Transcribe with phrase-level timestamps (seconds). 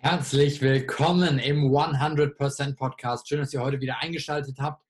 [0.00, 3.26] Herzlich willkommen im 100% Podcast.
[3.26, 4.86] Schön, dass ihr heute wieder eingeschaltet habt.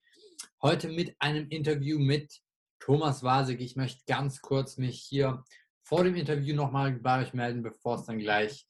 [0.61, 2.31] Heute mit einem Interview mit
[2.79, 3.59] Thomas Wasig.
[3.59, 5.43] Ich möchte ganz kurz mich hier
[5.81, 8.67] vor dem Interview nochmal bei euch melden, bevor es dann gleich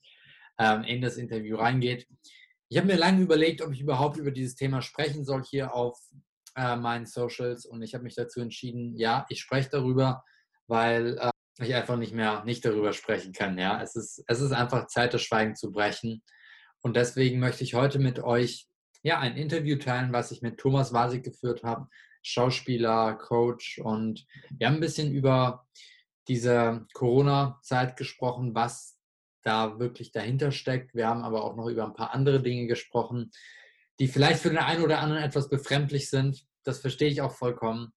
[0.58, 2.08] ähm, in das Interview reingeht.
[2.70, 6.00] Ich habe mir lange überlegt, ob ich überhaupt über dieses Thema sprechen soll hier auf
[6.56, 10.24] äh, meinen Socials und ich habe mich dazu entschieden, ja, ich spreche darüber,
[10.68, 11.30] weil äh,
[11.62, 13.58] ich einfach nicht mehr nicht darüber sprechen kann.
[13.58, 16.24] Ja, es ist, es ist einfach Zeit, das Schweigen zu brechen.
[16.82, 18.68] Und deswegen möchte ich heute mit euch
[19.04, 21.88] ja ein Interview teilen, was ich mit Thomas Wasig geführt habe,
[22.22, 23.80] Schauspieler, Coach.
[23.80, 24.26] Und
[24.58, 25.68] wir haben ein bisschen über
[26.28, 28.98] diese Corona-Zeit gesprochen, was
[29.44, 30.94] da wirklich dahinter steckt.
[30.94, 33.32] Wir haben aber auch noch über ein paar andere Dinge gesprochen,
[34.00, 36.46] die vielleicht für den einen oder anderen etwas befremdlich sind.
[36.64, 37.94] Das verstehe ich auch vollkommen.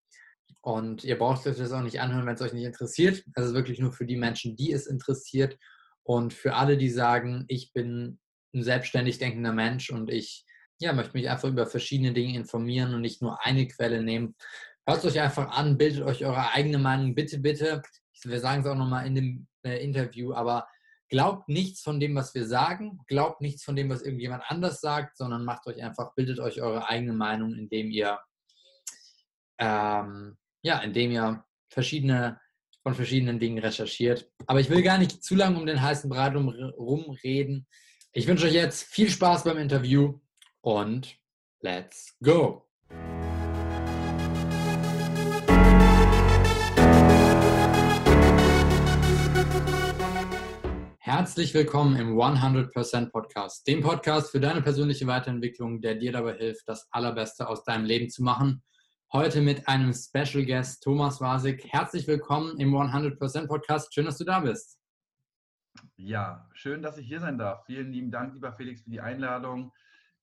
[0.62, 3.24] Und ihr braucht euch das auch nicht anhören, wenn es euch nicht interessiert.
[3.34, 5.58] Es ist wirklich nur für die Menschen, die es interessiert.
[6.04, 8.20] Und für alle, die sagen, ich bin
[8.54, 10.44] ein selbstständig denkender Mensch und ich
[10.78, 14.34] ja, möchte mich einfach über verschiedene Dinge informieren und nicht nur eine Quelle nehmen.
[14.86, 17.14] Hört euch einfach an, bildet euch eure eigene Meinung.
[17.14, 17.82] Bitte, bitte,
[18.24, 20.68] wir sagen es auch nochmal in dem äh, Interview, aber
[21.08, 25.16] glaubt nichts von dem, was wir sagen, glaubt nichts von dem, was irgendjemand anders sagt,
[25.16, 28.18] sondern macht euch einfach, bildet euch eure eigene Meinung, indem ihr
[29.58, 32.40] ähm, ja, indem ihr verschiedene,
[32.84, 34.30] von verschiedenen Dingen recherchiert.
[34.46, 37.66] Aber ich will gar nicht zu lange um den heißen Brei rumreden.
[38.12, 40.20] Ich wünsche euch jetzt viel Spaß beim Interview
[40.60, 41.16] und
[41.60, 42.68] let's go!
[50.98, 56.68] Herzlich willkommen im 100% Podcast, dem Podcast für deine persönliche Weiterentwicklung, der dir dabei hilft,
[56.68, 58.62] das Allerbeste aus deinem Leben zu machen
[59.14, 61.70] Heute mit einem Special Guest, Thomas Wasig.
[61.70, 63.92] Herzlich willkommen im 100% Podcast.
[63.92, 64.80] Schön, dass du da bist.
[65.96, 67.66] Ja, schön, dass ich hier sein darf.
[67.66, 69.70] Vielen lieben Dank, lieber Felix, für die Einladung.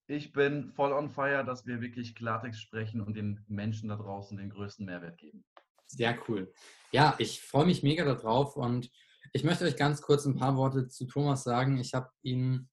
[0.08, 4.36] Ich bin voll on fire, dass wir wirklich Klartext sprechen und den Menschen da draußen
[4.36, 5.44] den größten Mehrwert geben.
[5.86, 6.52] Sehr cool.
[6.90, 8.90] Ja, ich freue mich mega darauf und
[9.32, 11.78] ich möchte euch ganz kurz ein paar Worte zu Thomas sagen.
[11.78, 12.68] Ich habe ihn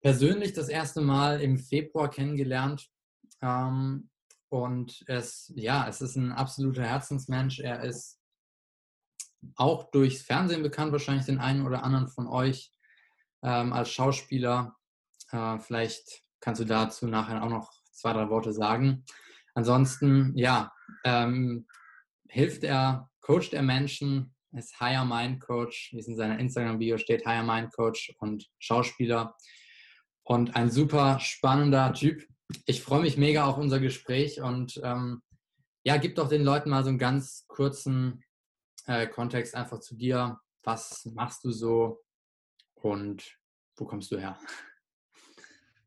[0.00, 2.88] persönlich das erste Mal im Februar kennengelernt.
[3.42, 4.10] Ähm,
[4.48, 7.60] und es, ja, es ist ein absoluter Herzensmensch.
[7.60, 8.18] Er ist
[9.56, 12.72] auch durchs Fernsehen bekannt, wahrscheinlich den einen oder anderen von euch
[13.42, 14.76] ähm, als Schauspieler.
[15.30, 19.04] Äh, vielleicht kannst du dazu nachher auch noch zwei, drei Worte sagen.
[19.54, 20.72] Ansonsten, ja,
[21.04, 21.66] ähm,
[22.28, 27.26] hilft er, coacht er Menschen, ist Higher Mind Coach, wie es in seiner Instagram-Bio steht,
[27.26, 29.36] Higher Mind Coach und Schauspieler.
[30.22, 32.22] Und ein super spannender Typ,
[32.66, 35.22] ich freue mich mega auf unser Gespräch und ähm,
[35.84, 38.22] ja, gib doch den Leuten mal so einen ganz kurzen
[38.86, 40.40] äh, Kontext einfach zu dir.
[40.62, 42.02] Was machst du so
[42.74, 43.38] und
[43.76, 44.38] wo kommst du her?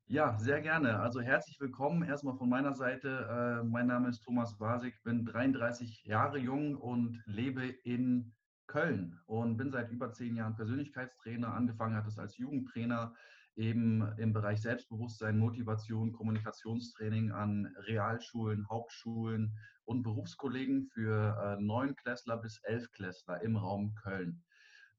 [0.05, 0.99] Ja, sehr gerne.
[0.99, 3.61] Also herzlich willkommen erstmal von meiner Seite.
[3.61, 8.33] Äh, mein Name ist Thomas Wasig, bin 33 Jahre jung und lebe in
[8.67, 11.53] Köln und bin seit über zehn Jahren Persönlichkeitstrainer.
[11.53, 13.13] Angefangen hat es als Jugendtrainer
[13.55, 19.53] eben im Bereich Selbstbewusstsein, Motivation, Kommunikationstraining an Realschulen, Hauptschulen
[19.85, 24.43] und Berufskollegen für äh, Neunklässler bis Elfklässler im Raum Köln.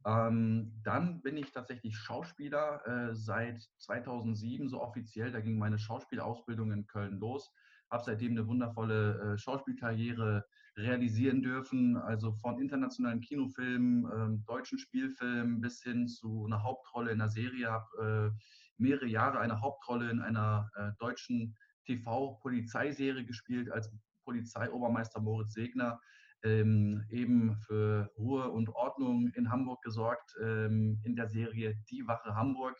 [0.04, 5.30] Ähm, dann bin ich tatsächlich Schauspieler äh, seit 2007, so offiziell.
[5.30, 7.52] Da ging meine Schauspielausbildung in Köln los.
[7.90, 10.44] Habe seitdem eine wundervolle äh, Schauspielkarriere
[10.76, 17.20] realisieren dürfen, also von internationalen Kinofilmen, äh, deutschen Spielfilmen bis hin zu einer Hauptrolle in
[17.20, 18.42] einer Serie, habe äh,
[18.78, 21.54] mehrere Jahre eine Hauptrolle in einer äh, deutschen
[21.86, 23.90] TV-Polizeiserie gespielt als
[24.24, 26.00] Polizeiobermeister Moritz Segner,
[26.44, 32.34] ähm, eben für Ruhe und Ordnung in Hamburg gesorgt, ähm, in der Serie Die Wache
[32.34, 32.76] Hamburg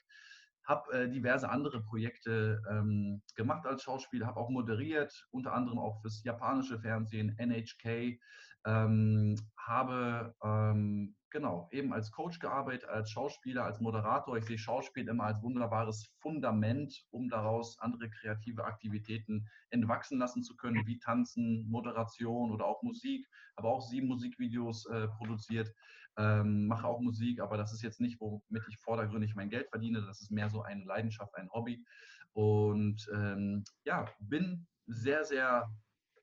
[0.65, 6.01] habe äh, diverse andere Projekte ähm, gemacht als Schauspieler, habe auch moderiert, unter anderem auch
[6.01, 8.19] fürs japanische Fernsehen, NHK,
[8.65, 14.37] ähm, habe ähm, genau eben als Coach gearbeitet, als Schauspieler, als Moderator.
[14.37, 20.55] Ich sehe Schauspiel immer als wunderbares Fundament, um daraus andere kreative Aktivitäten entwachsen lassen zu
[20.55, 23.27] können, wie Tanzen, Moderation oder auch Musik.
[23.57, 25.73] Habe auch sieben Musikvideos äh, produziert
[26.19, 30.03] ähm, mache auch Musik, aber das ist jetzt nicht, womit ich vordergründig mein Geld verdiene.
[30.03, 31.85] Das ist mehr so eine Leidenschaft, ein Hobby.
[32.33, 35.71] Und ähm, ja, bin sehr, sehr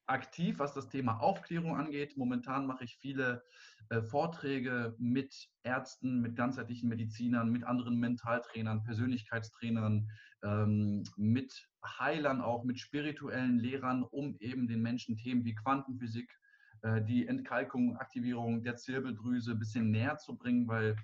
[0.06, 2.18] aktiv, was das Thema Aufklärung angeht.
[2.18, 3.44] Momentan mache ich viele
[3.90, 10.08] äh, Vorträge mit Ärzten, mit ganzheitlichen Medizinern, mit anderen Mentaltrainern, Persönlichkeitstrainern,
[10.44, 16.32] ähm, mit Heilern auch, mit spirituellen Lehrern, um eben den Menschen Themen wie Quantenphysik,
[16.82, 20.96] äh, die Entkalkung, Aktivierung der Zirbeldrüse ein bisschen näher zu bringen, weil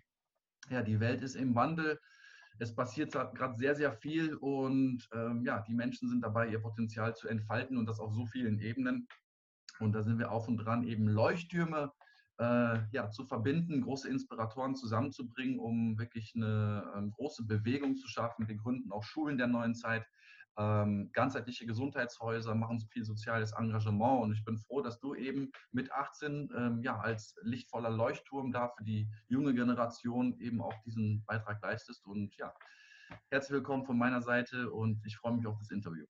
[0.69, 1.99] ja, die Welt ist im Wandel.
[2.59, 7.15] Es passiert gerade sehr, sehr viel und ähm, ja, die Menschen sind dabei, ihr Potenzial
[7.15, 9.07] zu entfalten und das auf so vielen Ebenen.
[9.79, 11.91] Und da sind wir auf und dran, eben Leuchttürme
[12.37, 18.47] äh, ja, zu verbinden, große Inspiratoren zusammenzubringen, um wirklich eine ähm, große Bewegung zu schaffen.
[18.47, 20.05] Wir gründen auch Schulen der neuen Zeit,
[20.57, 24.23] ähm, ganzheitliche Gesundheitshäuser, machen viel soziales Engagement.
[24.23, 28.69] Und ich bin froh, dass du eben mit 18 ähm, ja, als lichtvoller Leuchtturm da
[28.69, 32.05] für die junge Generation eben auch diesen Beitrag leistest.
[32.05, 32.53] Und ja,
[33.29, 36.05] herzlich willkommen von meiner Seite und ich freue mich auf das Interview.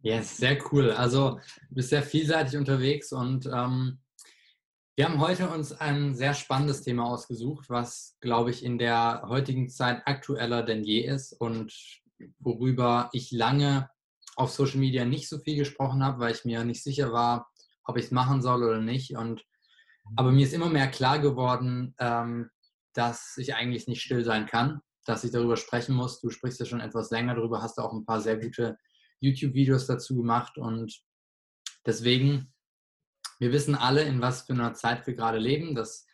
[0.00, 0.90] Yes, sehr cool.
[0.90, 1.38] Also
[1.68, 4.01] du bist sehr vielseitig unterwegs und ähm,
[4.94, 9.70] wir haben heute uns ein sehr spannendes Thema ausgesucht, was, glaube ich, in der heutigen
[9.70, 11.72] Zeit aktueller denn je ist und
[12.38, 13.88] worüber ich lange
[14.36, 17.50] auf Social Media nicht so viel gesprochen habe, weil ich mir nicht sicher war,
[17.84, 19.16] ob ich es machen soll oder nicht.
[19.16, 19.44] Und,
[20.16, 22.50] aber mir ist immer mehr klar geworden, ähm,
[22.92, 26.20] dass ich eigentlich nicht still sein kann, dass ich darüber sprechen muss.
[26.20, 28.76] Du sprichst ja schon etwas länger darüber, hast du auch ein paar sehr gute
[29.20, 31.02] YouTube-Videos dazu gemacht und
[31.86, 32.52] deswegen
[33.42, 35.74] wir wissen alle, in was für einer Zeit wir gerade leben.
[35.74, 36.06] Das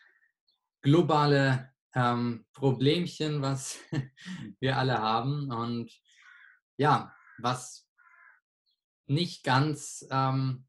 [0.81, 3.77] globale ähm, Problemchen, was
[4.59, 5.91] wir alle haben und
[6.77, 7.87] ja, was
[9.05, 10.65] nicht ganz ähm,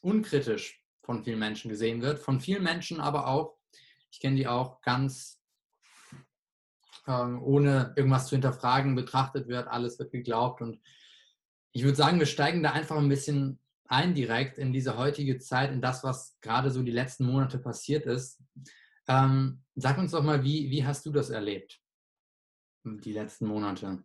[0.00, 2.20] unkritisch von vielen Menschen gesehen wird.
[2.20, 3.58] Von vielen Menschen aber auch,
[4.12, 5.42] ich kenne die auch ganz
[7.08, 10.80] ähm, ohne irgendwas zu hinterfragen betrachtet wird, alles wird geglaubt und
[11.72, 15.72] ich würde sagen, wir steigen da einfach ein bisschen ein direkt in diese heutige Zeit,
[15.72, 18.42] in das, was gerade so die letzten Monate passiert ist.
[19.08, 21.80] Ähm, sag uns doch mal, wie, wie hast du das erlebt,
[22.84, 24.02] die letzten Monate?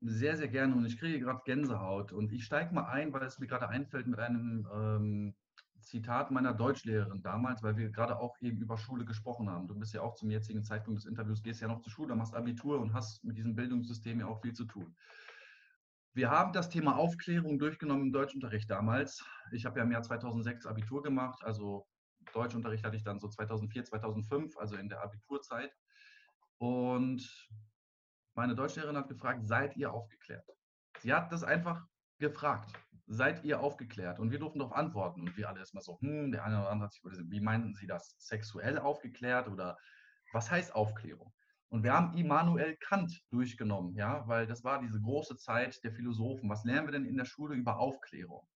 [0.00, 3.38] Sehr, sehr gerne und ich kriege gerade Gänsehaut und ich steige mal ein, weil es
[3.38, 5.34] mir gerade einfällt mit einem ähm,
[5.84, 9.68] Zitat meiner Deutschlehrerin damals, weil wir gerade auch eben über Schule gesprochen haben.
[9.68, 12.34] Du bist ja auch zum jetzigen Zeitpunkt des Interviews, gehst ja noch zur Schule, machst
[12.34, 14.94] Abitur und hast mit diesem Bildungssystem ja auch viel zu tun.
[16.14, 19.24] Wir haben das Thema Aufklärung durchgenommen im Deutschunterricht damals.
[19.50, 21.88] Ich habe ja im Jahr 2006 Abitur gemacht, also
[22.32, 25.74] Deutschunterricht hatte ich dann so 2004, 2005, also in der Abiturzeit.
[26.58, 27.28] Und
[28.36, 30.48] meine Deutschlehrerin hat gefragt, seid ihr aufgeklärt?
[31.00, 31.84] Sie hat das einfach
[32.20, 32.72] gefragt,
[33.08, 34.20] seid ihr aufgeklärt?
[34.20, 35.22] Und wir durften darauf antworten.
[35.22, 37.88] Und wir alle erstmal so, hm, der eine oder andere hat sich, wie meinen Sie
[37.88, 38.14] das?
[38.20, 39.76] Sexuell aufgeklärt oder
[40.32, 41.34] was heißt Aufklärung?
[41.68, 46.48] Und wir haben Immanuel Kant durchgenommen, ja, weil das war diese große Zeit der Philosophen.
[46.48, 48.46] Was lernen wir denn in der Schule über Aufklärung?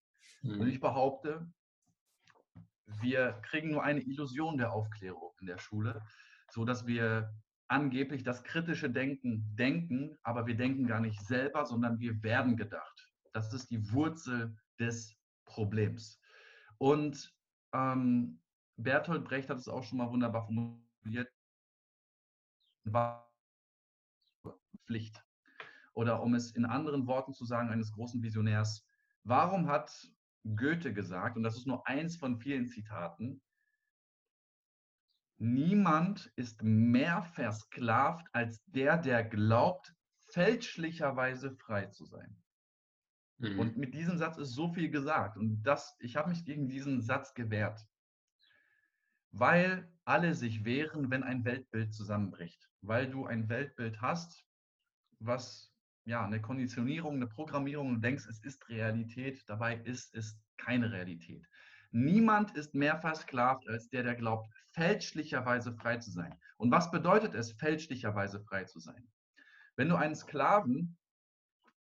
[0.42, 0.60] Mhm.
[0.60, 1.50] Und ich behaupte,
[3.00, 6.02] wir kriegen nur eine Illusion der Aufklärung in der Schule,
[6.50, 7.34] so dass wir
[7.68, 13.12] angeblich das kritische Denken denken, aber wir denken gar nicht selber, sondern wir werden gedacht.
[13.32, 15.14] Das ist die Wurzel des
[15.44, 16.20] Problems.
[16.78, 17.34] Und
[17.74, 18.40] ähm,
[18.76, 21.30] Bertolt Brecht hat es auch schon mal wunderbar formuliert.
[24.86, 25.24] Pflicht.
[25.94, 28.86] Oder um es in anderen Worten zu sagen, eines großen Visionärs,
[29.24, 29.90] warum hat
[30.44, 33.42] Goethe gesagt, und das ist nur eins von vielen Zitaten,
[35.38, 39.94] niemand ist mehr versklavt als der, der glaubt,
[40.30, 42.36] fälschlicherweise frei zu sein.
[43.38, 43.58] Mhm.
[43.58, 45.36] Und mit diesem Satz ist so viel gesagt.
[45.36, 47.80] Und das, ich habe mich gegen diesen Satz gewehrt,
[49.30, 54.44] weil alle sich wehren, wenn ein Weltbild zusammenbricht weil du ein Weltbild hast,
[55.20, 55.72] was
[56.04, 61.46] ja eine Konditionierung, eine Programmierung und denkst, es ist Realität, dabei ist es keine Realität.
[61.90, 66.38] Niemand ist mehr versklavt als der, der glaubt, fälschlicherweise frei zu sein.
[66.56, 69.10] Und was bedeutet es, fälschlicherweise frei zu sein?
[69.76, 70.96] Wenn du einen Sklaven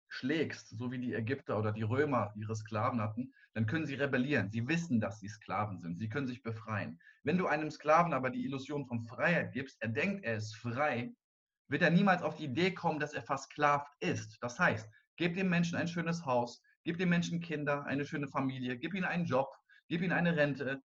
[0.09, 4.51] schlägst, so wie die Ägypter oder die Römer ihre Sklaven hatten, dann können sie rebellieren.
[4.51, 5.99] Sie wissen, dass sie Sklaven sind.
[5.99, 6.99] Sie können sich befreien.
[7.23, 11.15] Wenn du einem Sklaven aber die Illusion von Freiheit gibst, er denkt, er ist frei,
[11.69, 14.39] wird er niemals auf die Idee kommen, dass er versklavt ist.
[14.41, 18.79] Das heißt, gib dem Menschen ein schönes Haus, gib dem Menschen Kinder, eine schöne Familie,
[18.79, 19.49] gib ihm einen Job,
[19.89, 20.83] gib ihm eine Rente,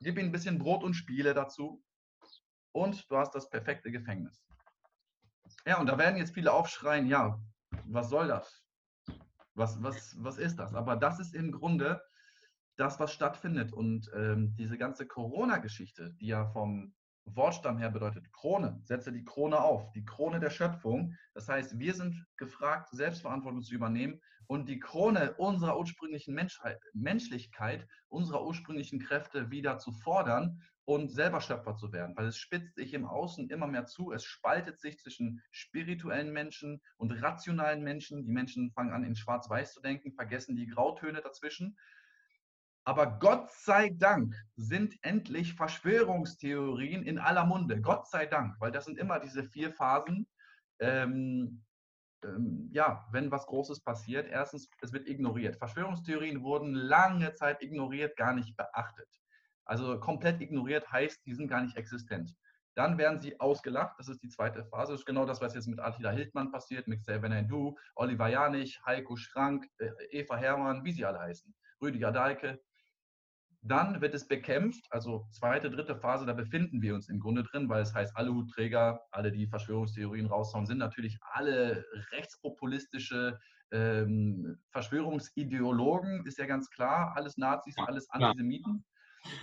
[0.00, 1.82] gib ihm ein bisschen Brot und Spiele dazu
[2.72, 4.44] und du hast das perfekte Gefängnis.
[5.66, 7.40] Ja, und da werden jetzt viele aufschreien, ja,
[7.86, 8.63] was soll das?
[9.54, 10.74] Was, was, was ist das?
[10.74, 12.02] Aber das ist im Grunde
[12.76, 13.72] das, was stattfindet.
[13.72, 16.94] Und ähm, diese ganze Corona-Geschichte, die ja vom
[17.26, 21.14] Wortstamm her bedeutet Krone, setze die Krone auf, die Krone der Schöpfung.
[21.32, 27.86] Das heißt, wir sind gefragt, Selbstverantwortung zu übernehmen und die Krone unserer ursprünglichen Menschheit, Menschlichkeit,
[28.08, 32.92] unserer ursprünglichen Kräfte wieder zu fordern und selber Schöpfer zu werden, weil es spitzt sich
[32.92, 38.24] im Außen immer mehr zu, es spaltet sich zwischen spirituellen Menschen und rationalen Menschen.
[38.24, 41.78] Die Menschen fangen an, in Schwarz-Weiß zu denken, vergessen die Grautöne dazwischen.
[42.86, 47.80] Aber Gott sei Dank sind endlich Verschwörungstheorien in aller Munde.
[47.80, 50.26] Gott sei Dank, weil das sind immer diese vier Phasen.
[50.80, 51.64] ähm,
[52.24, 55.56] ähm, ja, wenn was Großes passiert, erstens, es wird ignoriert.
[55.56, 59.08] Verschwörungstheorien wurden lange Zeit ignoriert, gar nicht beachtet.
[59.64, 62.34] Also komplett ignoriert heißt, die sind gar nicht existent.
[62.74, 63.98] Dann werden sie ausgelacht.
[63.98, 64.92] Das ist die zweite Phase.
[64.92, 68.80] Das ist genau das, was jetzt mit Attila Hildmann passiert, mit Xavier Naidoo, Oliver Janich,
[68.84, 72.60] Heiko Schrank, äh, Eva Hermann, wie sie alle heißen, Rüdiger Dahlke.
[73.66, 77.66] Dann wird es bekämpft, also zweite, dritte Phase, da befinden wir uns im Grunde drin,
[77.70, 83.40] weil es heißt, alle Hutträger, alle, die Verschwörungstheorien raushauen, sind natürlich alle rechtspopulistische
[83.70, 88.84] ähm, Verschwörungsideologen, ist ja ganz klar, alles Nazis, alles Antisemiten.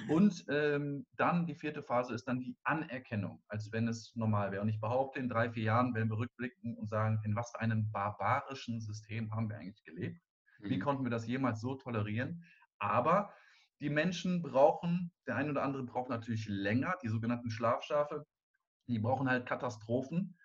[0.08, 4.62] Und ähm, dann die vierte Phase ist dann die Anerkennung, als wenn es normal wäre.
[4.62, 7.60] Und ich behaupte, in drei, vier Jahren werden wir rückblicken und sagen, in was für
[7.60, 10.20] einem barbarischen System haben wir eigentlich gelebt?
[10.60, 10.82] Wie mhm.
[10.82, 12.44] konnten wir das jemals so tolerieren?
[12.80, 13.34] Aber
[13.80, 18.26] die Menschen brauchen, der eine oder andere braucht natürlich länger, die sogenannten Schlafschafe,
[18.88, 20.38] die brauchen halt Katastrophen.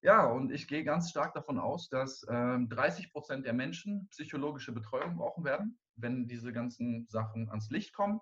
[0.00, 4.72] Ja, und ich gehe ganz stark davon aus, dass äh, 30 Prozent der Menschen psychologische
[4.72, 8.20] Betreuung brauchen werden, wenn diese ganzen Sachen ans Licht kommen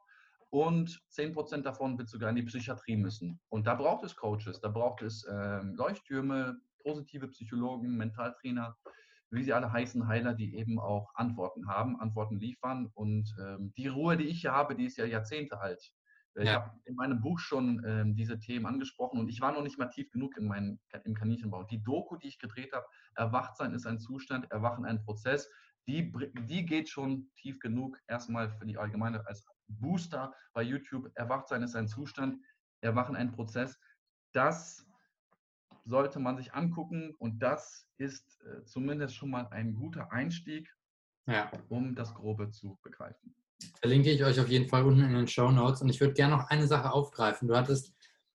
[0.51, 3.41] und 10% davon wird sogar in die Psychiatrie müssen.
[3.49, 8.77] Und da braucht es Coaches, da braucht es äh, Leuchttürme, positive Psychologen, Mentaltrainer,
[9.31, 12.91] wie sie alle heißen, Heiler, die eben auch Antworten haben, Antworten liefern.
[12.95, 15.93] Und ähm, die Ruhe, die ich hier habe, die ist ja Jahrzehnte alt.
[16.35, 16.55] Äh, ich ja.
[16.55, 19.87] habe in meinem Buch schon ähm, diese Themen angesprochen und ich war noch nicht mal
[19.87, 21.63] tief genug in meinem, im Kaninchenbau.
[21.63, 25.49] Die Doku, die ich gedreht habe, Erwachtsein ist ein Zustand, Erwachen ein Prozess,
[25.87, 26.13] die,
[26.49, 29.45] die geht schon tief genug erstmal für die Allgemeine als
[29.79, 31.11] Booster bei YouTube.
[31.15, 32.39] Erwachtsein ist ein Zustand,
[32.81, 33.79] Erwachen ein Prozess.
[34.33, 34.87] Das
[35.85, 40.73] sollte man sich angucken und das ist äh, zumindest schon mal ein guter Einstieg,
[41.27, 41.51] ja.
[41.69, 43.35] um das Grobe zu begreifen.
[43.81, 46.37] Verlinke ich euch auf jeden Fall unten in den Show Notes und ich würde gerne
[46.37, 47.49] noch eine Sache aufgreifen.
[47.49, 47.95] Du hattest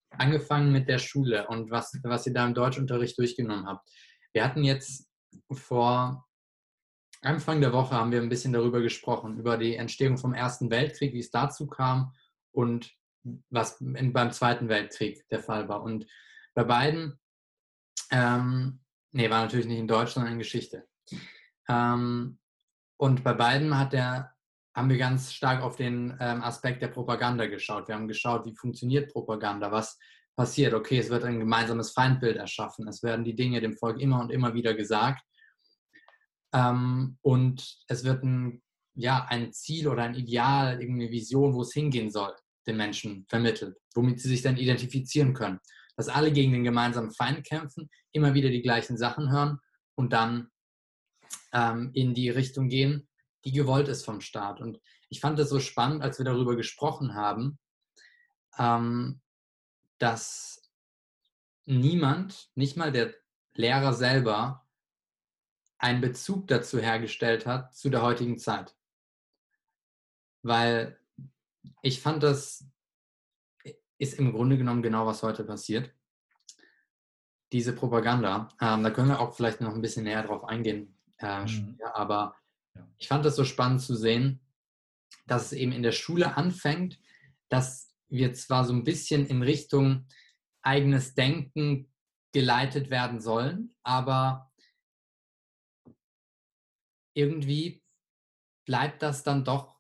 [0.10, 3.90] angefangen mit der Schule und was, was ihr da im Deutschunterricht durchgenommen habt.
[4.34, 5.10] Wir hatten jetzt
[5.52, 6.25] vor
[7.26, 11.14] Anfang der Woche haben wir ein bisschen darüber gesprochen, über die Entstehung vom Ersten Weltkrieg,
[11.14, 12.14] wie es dazu kam
[12.52, 12.94] und
[13.50, 15.82] was in, beim Zweiten Weltkrieg der Fall war.
[15.82, 16.06] Und
[16.54, 17.20] bei beiden,
[18.12, 20.88] ähm, nee, war natürlich nicht in Deutsch, sondern in Geschichte.
[21.68, 22.40] Ähm,
[22.98, 24.34] und bei beiden hat der,
[24.76, 27.88] haben wir ganz stark auf den ähm, Aspekt der Propaganda geschaut.
[27.88, 29.98] Wir haben geschaut, wie funktioniert Propaganda, was
[30.36, 30.74] passiert.
[30.74, 34.32] Okay, es wird ein gemeinsames Feindbild erschaffen, es werden die Dinge dem Volk immer und
[34.32, 35.24] immer wieder gesagt
[36.56, 38.64] ähm, und es wird ein,
[38.96, 42.34] ja, ein Ziel oder ein Ideal, irgendeine Vision, wo es hingehen soll,
[42.66, 45.60] den Menschen vermittelt, womit sie sich dann identifizieren können.
[45.98, 49.60] Dass alle gegen den gemeinsamen Feind kämpfen, immer wieder die gleichen Sachen hören
[49.96, 50.50] und dann
[51.52, 53.08] ähm, in die Richtung gehen,
[53.44, 54.62] die gewollt ist vom Staat.
[54.62, 57.60] Und ich fand es so spannend, als wir darüber gesprochen haben,
[58.58, 59.22] ähm,
[59.98, 60.62] dass
[61.66, 63.14] niemand, nicht mal der
[63.56, 64.65] Lehrer selber,
[65.86, 68.76] einen Bezug dazu hergestellt hat, zu der heutigen Zeit.
[70.42, 71.00] Weil
[71.84, 72.66] ich fand, das
[74.00, 75.94] ist im Grunde genommen genau, was heute passiert.
[77.52, 80.98] Diese Propaganda, ähm, da können wir auch vielleicht noch ein bisschen näher drauf eingehen.
[81.20, 81.78] Äh, mhm.
[81.80, 82.36] ja, aber
[82.74, 82.88] ja.
[82.98, 84.40] ich fand das so spannend zu sehen,
[85.28, 87.00] dass es eben in der Schule anfängt,
[87.48, 90.08] dass wir zwar so ein bisschen in Richtung
[90.64, 91.94] eigenes Denken
[92.34, 94.52] geleitet werden sollen, aber
[97.16, 97.82] irgendwie
[98.66, 99.76] bleibt das dann doch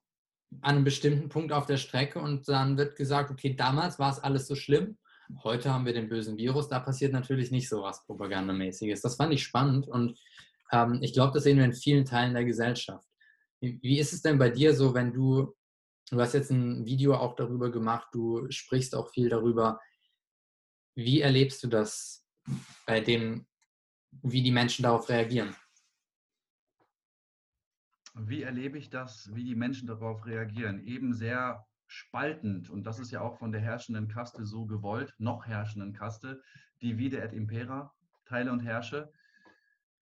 [0.62, 4.20] an einem bestimmten Punkt auf der Strecke und dann wird gesagt, okay, damals war es
[4.20, 4.98] alles so schlimm,
[5.44, 9.01] heute haben wir den bösen Virus, da passiert natürlich nicht so was Propagandamäßiges.
[9.01, 10.18] Das fand ich spannend und
[10.72, 13.08] ähm, ich glaube, das sehen wir in vielen Teilen der Gesellschaft.
[13.60, 15.56] Wie, wie ist es denn bei dir so, wenn du,
[16.10, 19.80] du hast jetzt ein Video auch darüber gemacht, du sprichst auch viel darüber,
[20.96, 22.25] wie erlebst du das
[22.86, 23.46] bei dem,
[24.22, 25.56] wie die Menschen darauf reagieren?
[28.17, 30.79] Wie erlebe ich das, wie die Menschen darauf reagieren?
[30.86, 32.69] Eben sehr spaltend.
[32.69, 36.41] Und das ist ja auch von der herrschenden Kaste so gewollt, noch herrschenden Kaste,
[36.81, 37.93] die Vide et Impera,
[38.25, 39.12] Teile und Herrsche.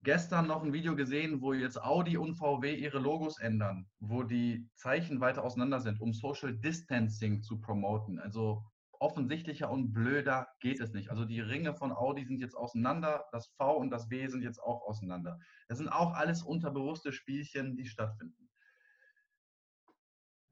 [0.02, 4.68] Gestern noch ein Video gesehen, wo jetzt Audi und VW ihre Logos ändern, wo die
[4.74, 8.18] Zeichen weiter auseinander sind, um Social Distancing zu promoten.
[8.18, 8.62] Also
[9.04, 11.10] offensichtlicher und blöder geht es nicht.
[11.10, 14.62] Also die Ringe von Audi sind jetzt auseinander, das V und das W sind jetzt
[14.62, 15.38] auch auseinander.
[15.68, 18.50] Das sind auch alles unterbewusste Spielchen, die stattfinden.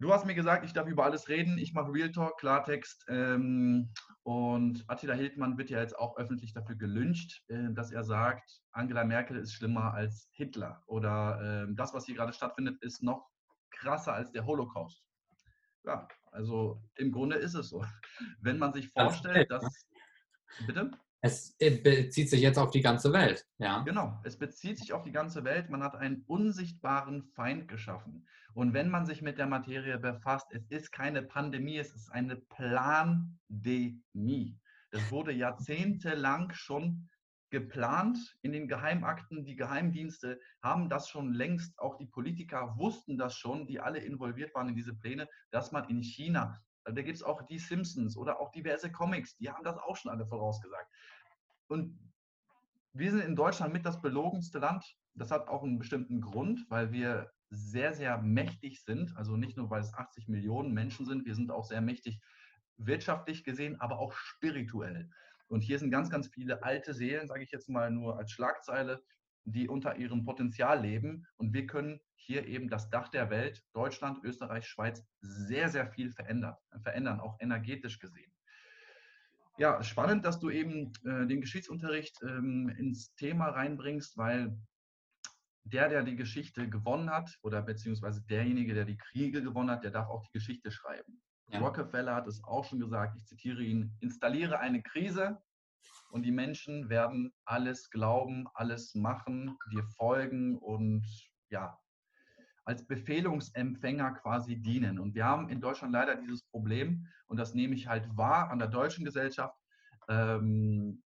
[0.01, 1.57] Du hast mir gesagt, ich darf über alles reden.
[1.57, 3.07] Ich mache Real Talk, Klartext.
[3.09, 3.93] Ähm,
[4.23, 9.05] und Attila Hildmann wird ja jetzt auch öffentlich dafür gelyncht, äh, dass er sagt, Angela
[9.05, 10.83] Merkel ist schlimmer als Hitler.
[10.87, 13.31] Oder äh, das, was hier gerade stattfindet, ist noch
[13.71, 15.03] krasser als der Holocaust.
[15.85, 17.85] Ja, also im Grunde ist es so.
[18.41, 19.87] Wenn man sich vorstellt, dass.
[20.67, 20.91] Bitte?
[21.25, 23.83] Es bezieht sich jetzt auf die ganze Welt, ja.
[23.83, 25.71] Genau, es bezieht sich auf die ganze Welt.
[25.71, 28.27] Man hat einen unsichtbaren Feind geschaffen.
[28.55, 32.35] Und wenn man sich mit der Materie befasst, es ist keine Pandemie, es ist eine
[32.35, 33.39] Plandemie.
[34.91, 37.09] Das wurde jahrzehntelang schon
[37.53, 39.45] geplant in den Geheimakten.
[39.45, 44.55] Die Geheimdienste haben das schon längst, auch die Politiker wussten das schon, die alle involviert
[44.55, 48.41] waren in diese Pläne, dass man in China, da gibt es auch die Simpsons oder
[48.41, 50.91] auch diverse Comics, die haben das auch schon alle vorausgesagt.
[51.69, 51.99] Und
[52.95, 54.85] wir sind in Deutschland mit das belogenste Land.
[55.15, 59.15] Das hat auch einen bestimmten Grund, weil wir sehr, sehr mächtig sind.
[59.17, 62.19] Also nicht nur, weil es 80 Millionen Menschen sind, wir sind auch sehr mächtig
[62.79, 65.11] wirtschaftlich gesehen, aber auch spirituell.
[65.53, 69.03] Und hier sind ganz, ganz viele alte Seelen, sage ich jetzt mal nur als Schlagzeile,
[69.45, 71.27] die unter ihrem Potenzial leben.
[71.37, 76.11] Und wir können hier eben das Dach der Welt, Deutschland, Österreich, Schweiz, sehr, sehr viel
[76.11, 78.33] verändern, verändern auch energetisch gesehen.
[79.59, 84.57] Ja, spannend, dass du eben äh, den Geschichtsunterricht ähm, ins Thema reinbringst, weil
[85.65, 89.91] der, der die Geschichte gewonnen hat, oder beziehungsweise derjenige, der die Kriege gewonnen hat, der
[89.91, 91.21] darf auch die Geschichte schreiben.
[91.53, 91.61] Ja.
[91.61, 95.39] Rockefeller hat es auch schon gesagt, ich zitiere ihn, installiere eine Krise
[96.11, 101.05] und die Menschen werden alles glauben, alles machen, dir folgen und
[101.51, 101.79] ja,
[102.65, 104.99] als Befehlungsempfänger quasi dienen.
[104.99, 108.59] Und wir haben in Deutschland leider dieses Problem, und das nehme ich halt wahr an
[108.59, 109.57] der deutschen Gesellschaft,
[110.09, 111.03] ähm,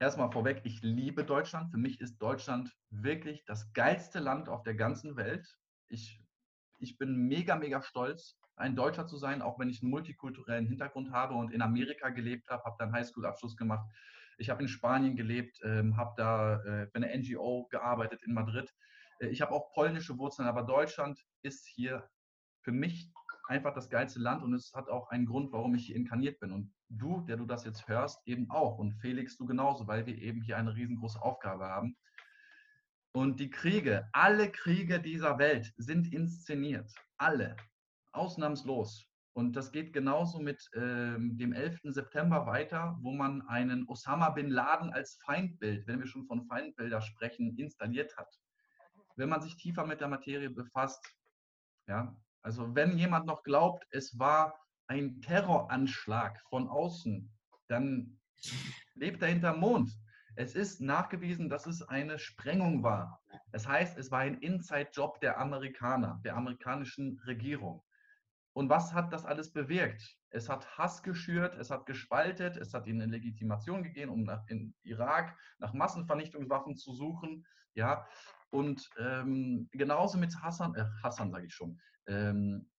[0.00, 1.70] erstmal vorweg, ich liebe Deutschland.
[1.70, 5.46] Für mich ist Deutschland wirklich das geilste Land auf der ganzen Welt.
[5.88, 6.20] Ich,
[6.78, 11.10] ich bin mega, mega stolz, ein Deutscher zu sein, auch wenn ich einen multikulturellen Hintergrund
[11.12, 13.86] habe und in Amerika gelebt habe, habe dann Highschool-Abschluss gemacht.
[14.38, 18.72] Ich habe in Spanien gelebt, ähm, habe da äh, bei einer NGO gearbeitet in Madrid.
[19.20, 22.08] Äh, ich habe auch polnische Wurzeln, aber Deutschland ist hier
[22.62, 23.12] für mich
[23.48, 26.50] einfach das geilste Land und es hat auch einen Grund, warum ich hier inkarniert bin.
[26.50, 28.78] Und du, der du das jetzt hörst, eben auch.
[28.78, 31.96] Und Felix, du genauso, weil wir eben hier eine riesengroße Aufgabe haben.
[33.12, 36.92] Und die Kriege, alle Kriege dieser Welt sind inszeniert.
[37.16, 37.56] Alle.
[38.14, 39.06] Ausnahmslos.
[39.34, 41.80] Und das geht genauso mit ähm, dem 11.
[41.84, 47.00] September weiter, wo man einen Osama bin Laden als Feindbild, wenn wir schon von Feindbilder
[47.00, 48.32] sprechen, installiert hat.
[49.16, 51.04] Wenn man sich tiefer mit der Materie befasst,
[51.88, 54.54] ja, also wenn jemand noch glaubt, es war
[54.86, 57.32] ein Terroranschlag von außen,
[57.68, 58.20] dann
[58.94, 59.90] lebt er hinterm Mond.
[60.36, 63.20] Es ist nachgewiesen, dass es eine Sprengung war.
[63.52, 67.82] Das heißt, es war ein Inside-Job der Amerikaner, der amerikanischen Regierung.
[68.54, 70.16] Und was hat das alles bewirkt?
[70.30, 74.46] Es hat Hass geschürt, es hat gespaltet, es hat ihnen eine Legitimation gegeben, um nach,
[74.46, 77.44] in Irak nach Massenvernichtungswaffen zu suchen.
[77.74, 78.06] Ja,
[78.50, 82.70] und ähm, genauso mit Hassan, äh, Hassan sage ich schon, ähm,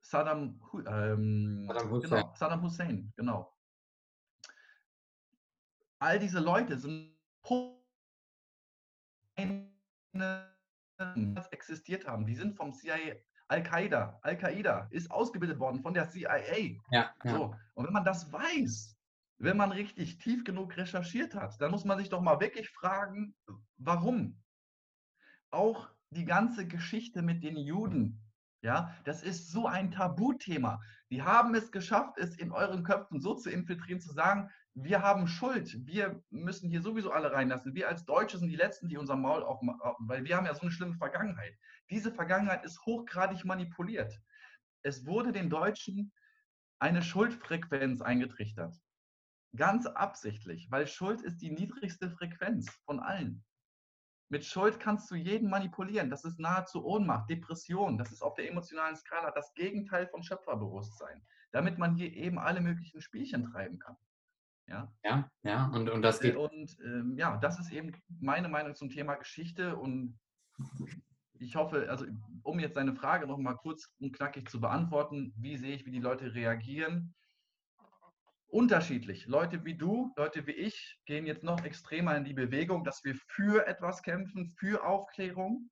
[0.00, 2.10] Saddam, ähm, Saddam, Hussein.
[2.10, 3.56] Genau, Saddam Hussein, genau.
[6.00, 7.16] All diese Leute sind
[11.52, 12.26] existiert haben.
[12.26, 13.14] Die sind vom CIA,
[13.52, 16.80] Al-Qaida, Al-Qaida ist ausgebildet worden von der CIA.
[16.90, 17.30] Ja, ja.
[17.30, 17.54] So.
[17.74, 18.96] Und wenn man das weiß,
[19.38, 23.34] wenn man richtig tief genug recherchiert hat, dann muss man sich doch mal wirklich fragen,
[23.76, 24.40] warum?
[25.50, 28.22] Auch die ganze Geschichte mit den Juden,
[28.62, 30.80] ja, das ist so ein Tabuthema.
[31.12, 35.28] Die haben es geschafft, es in euren Köpfen so zu infiltrieren, zu sagen, wir haben
[35.28, 37.74] Schuld, wir müssen hier sowieso alle reinlassen.
[37.74, 40.62] Wir als Deutsche sind die Letzten, die unser Maul aufmachen, weil wir haben ja so
[40.62, 41.54] eine schlimme Vergangenheit.
[41.90, 44.18] Diese Vergangenheit ist hochgradig manipuliert.
[44.80, 46.14] Es wurde den Deutschen
[46.78, 48.74] eine Schuldfrequenz eingetrichtert.
[49.54, 53.44] Ganz absichtlich, weil Schuld ist die niedrigste Frequenz von allen.
[54.32, 56.08] Mit Schuld kannst du jeden manipulieren.
[56.08, 57.98] Das ist nahezu Ohnmacht, Depression.
[57.98, 62.62] Das ist auf der emotionalen Skala das Gegenteil von Schöpferbewusstsein, damit man hier eben alle
[62.62, 63.94] möglichen Spielchen treiben kann.
[64.68, 65.66] Ja, ja, ja.
[65.66, 66.36] Und, und das geht.
[66.36, 69.76] Und ähm, ja, das ist eben meine Meinung zum Thema Geschichte.
[69.76, 70.18] Und
[71.34, 72.06] ich hoffe, also
[72.42, 75.90] um jetzt deine Frage noch mal kurz und knackig zu beantworten, wie sehe ich, wie
[75.90, 77.14] die Leute reagieren?
[78.52, 79.26] Unterschiedlich.
[79.26, 83.14] Leute wie du, Leute wie ich gehen jetzt noch extremer in die Bewegung, dass wir
[83.14, 85.70] für etwas kämpfen, für Aufklärung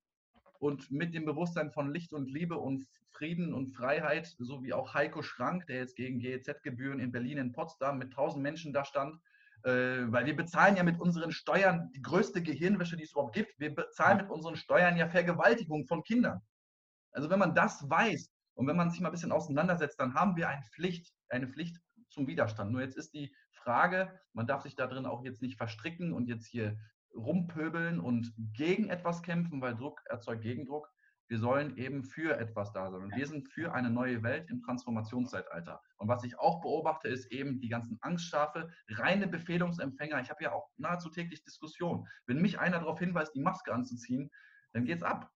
[0.59, 4.95] und mit dem Bewusstsein von Licht und Liebe und Frieden und Freiheit, so wie auch
[4.95, 9.15] Heiko Schrank, der jetzt gegen GEZ-Gebühren in Berlin, in Potsdam mit 1000 Menschen da stand,
[9.63, 9.69] äh,
[10.07, 13.59] weil wir bezahlen ja mit unseren Steuern die größte Gehirnwäsche, die es überhaupt gibt.
[13.59, 16.41] Wir bezahlen mit unseren Steuern ja Vergewaltigung von Kindern.
[17.11, 20.35] Also wenn man das weiß und wenn man sich mal ein bisschen auseinandersetzt, dann haben
[20.35, 21.77] wir eine Pflicht, eine Pflicht
[22.11, 22.71] zum Widerstand.
[22.71, 26.27] Nur jetzt ist die Frage, man darf sich da drin auch jetzt nicht verstricken und
[26.27, 26.77] jetzt hier
[27.15, 30.89] rumpöbeln und gegen etwas kämpfen, weil Druck erzeugt Gegendruck.
[31.27, 33.03] Wir sollen eben für etwas da sein.
[33.03, 35.81] Und wir sind für eine neue Welt im Transformationszeitalter.
[35.95, 40.19] Und was ich auch beobachte, ist eben die ganzen Angstschafe, reine Befehlungsempfänger.
[40.19, 42.05] Ich habe ja auch nahezu täglich Diskussionen.
[42.25, 44.29] Wenn mich einer darauf hinweist, die Maske anzuziehen,
[44.73, 45.31] dann geht's ab.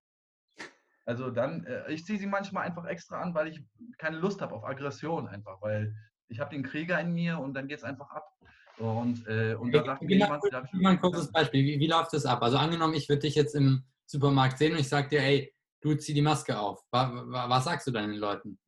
[1.06, 3.64] Also dann, äh, ich ziehe sie manchmal einfach extra an, weil ich
[3.96, 5.94] keine Lust habe auf Aggression einfach, weil
[6.28, 8.32] ich habe den Krieger in mir und dann geht es einfach ab.
[8.78, 11.64] Und, äh, und da sagt mir jemand, da mal ein kurzes Beispiel.
[11.64, 12.42] Wie, wie läuft das ab?
[12.42, 15.94] Also angenommen, ich würde dich jetzt im Supermarkt sehen und ich sage dir, ey, du
[15.94, 16.84] zieh die Maske auf.
[16.90, 18.58] Was, was sagst du deinen Leuten?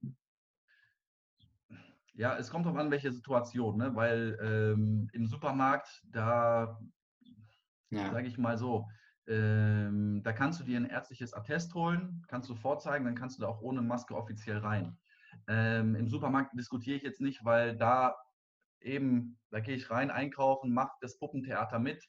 [2.15, 3.95] Ja, es kommt darauf an, welche Situation, ne?
[3.95, 6.79] weil ähm, im Supermarkt, da
[7.91, 8.11] ja.
[8.11, 8.89] sage ich mal so,
[9.27, 13.43] ähm, da kannst du dir ein ärztliches Attest holen, kannst du vorzeigen, dann kannst du
[13.43, 14.99] da auch ohne Maske offiziell rein.
[15.49, 18.15] Ähm, Im Supermarkt diskutiere ich jetzt nicht, weil da
[18.81, 22.05] eben, da gehe ich rein, einkaufen, mache das Puppentheater mit.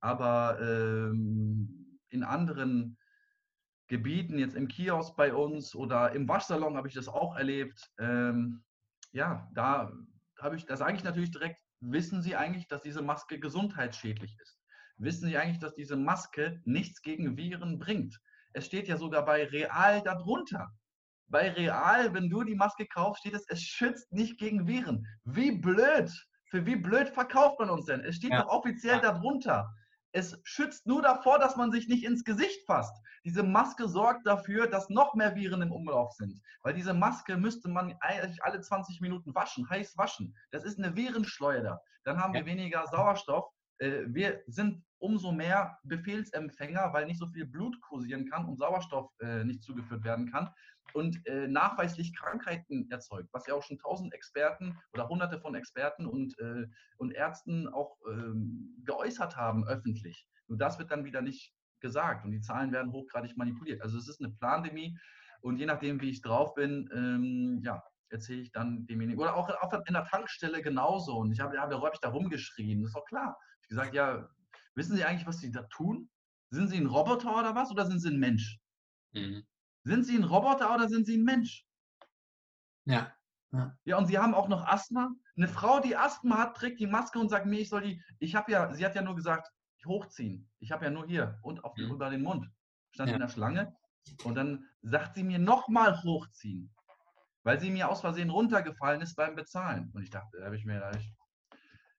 [0.00, 2.96] Aber ähm, in anderen
[3.88, 7.90] Gebieten, jetzt im Kiosk bei uns oder im Waschsalon habe ich das auch erlebt.
[7.98, 8.64] Ähm,
[9.12, 9.92] ja, da
[10.40, 14.60] habe ich, da sage ich natürlich direkt, wissen Sie eigentlich, dass diese Maske gesundheitsschädlich ist?
[14.98, 18.18] Wissen Sie eigentlich, dass diese Maske nichts gegen Viren bringt?
[18.52, 20.72] Es steht ja sogar bei Real darunter.
[21.28, 25.06] Bei Real, wenn du die Maske kaufst, steht es, es schützt nicht gegen Viren.
[25.24, 26.10] Wie blöd!
[26.48, 28.00] Für wie blöd verkauft man uns denn?
[28.00, 28.42] Es steht ja.
[28.42, 29.12] doch offiziell ja.
[29.12, 29.68] darunter.
[30.12, 32.94] Es schützt nur davor, dass man sich nicht ins Gesicht fasst.
[33.24, 36.40] Diese Maske sorgt dafür, dass noch mehr Viren im Umlauf sind.
[36.62, 40.34] Weil diese Maske müsste man eigentlich alle 20 Minuten waschen, heiß waschen.
[40.52, 41.82] Das ist eine Virenschleuder.
[42.04, 42.40] Dann haben ja.
[42.40, 43.46] wir weniger Sauerstoff.
[43.78, 49.10] Äh, wir sind umso mehr Befehlsempfänger, weil nicht so viel Blut kursieren kann und Sauerstoff
[49.20, 50.50] äh, nicht zugeführt werden kann
[50.94, 56.06] und äh, nachweislich Krankheiten erzeugt, was ja auch schon tausend Experten oder hunderte von Experten
[56.06, 56.34] und,
[56.96, 60.26] und Ärzten auch ähm, geäußert haben öffentlich.
[60.46, 63.82] Nur das wird dann wieder nicht gesagt und die Zahlen werden hochgradig manipuliert.
[63.82, 64.96] Also es ist eine Plandemie
[65.40, 69.20] und je nachdem, wie ich drauf bin, ähm, ja, erzähle ich dann demjenigen.
[69.20, 71.18] Oder auch in der Tankstelle genauso.
[71.18, 72.80] Und ich habe, ja, ich da rumgeschrien.
[72.80, 73.36] Das ist doch klar.
[73.66, 74.28] Ich gesagt, ja,
[74.74, 76.08] wissen Sie eigentlich, was Sie da tun?
[76.50, 77.70] Sind Sie ein Roboter oder was?
[77.70, 78.58] Oder sind Sie ein Mensch?
[79.12, 79.44] Mhm.
[79.82, 81.66] Sind Sie ein Roboter oder sind Sie ein Mensch?
[82.84, 83.12] Ja.
[83.52, 85.10] Ja, ja und Sie haben auch noch Asthma.
[85.36, 88.34] Eine Frau, die Asthma hat, trägt die Maske und sagt mir, ich soll die, ich
[88.34, 89.50] habe ja, sie hat ja nur gesagt,
[89.84, 90.48] hochziehen.
[90.58, 91.92] Ich habe ja nur hier und auf, mhm.
[91.92, 92.48] über den Mund.
[92.90, 93.16] Stand ja.
[93.16, 93.76] in der Schlange.
[94.24, 96.72] Und dann sagt sie mir nochmal hochziehen,
[97.42, 99.90] weil sie mir aus Versehen runtergefallen ist beim Bezahlen.
[99.92, 101.12] Und ich dachte, da habe ich mir, da hab ich,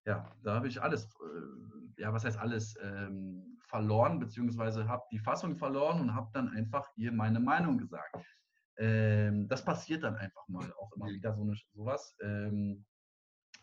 [0.07, 5.19] ja, da habe ich alles, äh, ja, was heißt alles, ähm, verloren, beziehungsweise habe die
[5.19, 8.15] Fassung verloren und habe dann einfach ihr meine Meinung gesagt.
[8.77, 12.85] Ähm, das passiert dann einfach mal auch immer wieder so eine, sowas, ähm,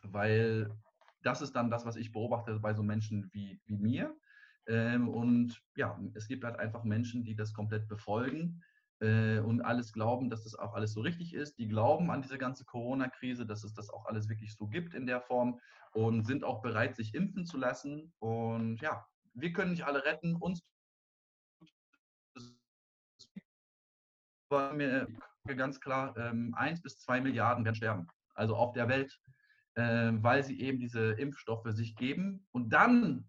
[0.02, 0.70] weil
[1.22, 4.14] das ist dann das, was ich beobachte bei so Menschen wie, wie mir.
[4.66, 8.62] Ähm, und ja, es gibt halt einfach Menschen, die das komplett befolgen
[9.00, 11.58] äh, und alles glauben, dass das auch alles so richtig ist.
[11.58, 15.06] Die glauben an diese ganze Corona-Krise, dass es das auch alles wirklich so gibt in
[15.06, 15.60] der Form
[15.92, 18.12] und sind auch bereit, sich impfen zu lassen.
[18.18, 20.62] Und ja, wir können nicht alle retten, uns
[24.50, 25.08] war mir
[25.56, 28.06] ganz klar, ähm, eins bis zwei Milliarden werden sterben.
[28.34, 29.18] Also auf der Welt,
[29.74, 32.46] äh, weil sie eben diese Impfstoffe sich geben.
[32.52, 33.28] Und dann,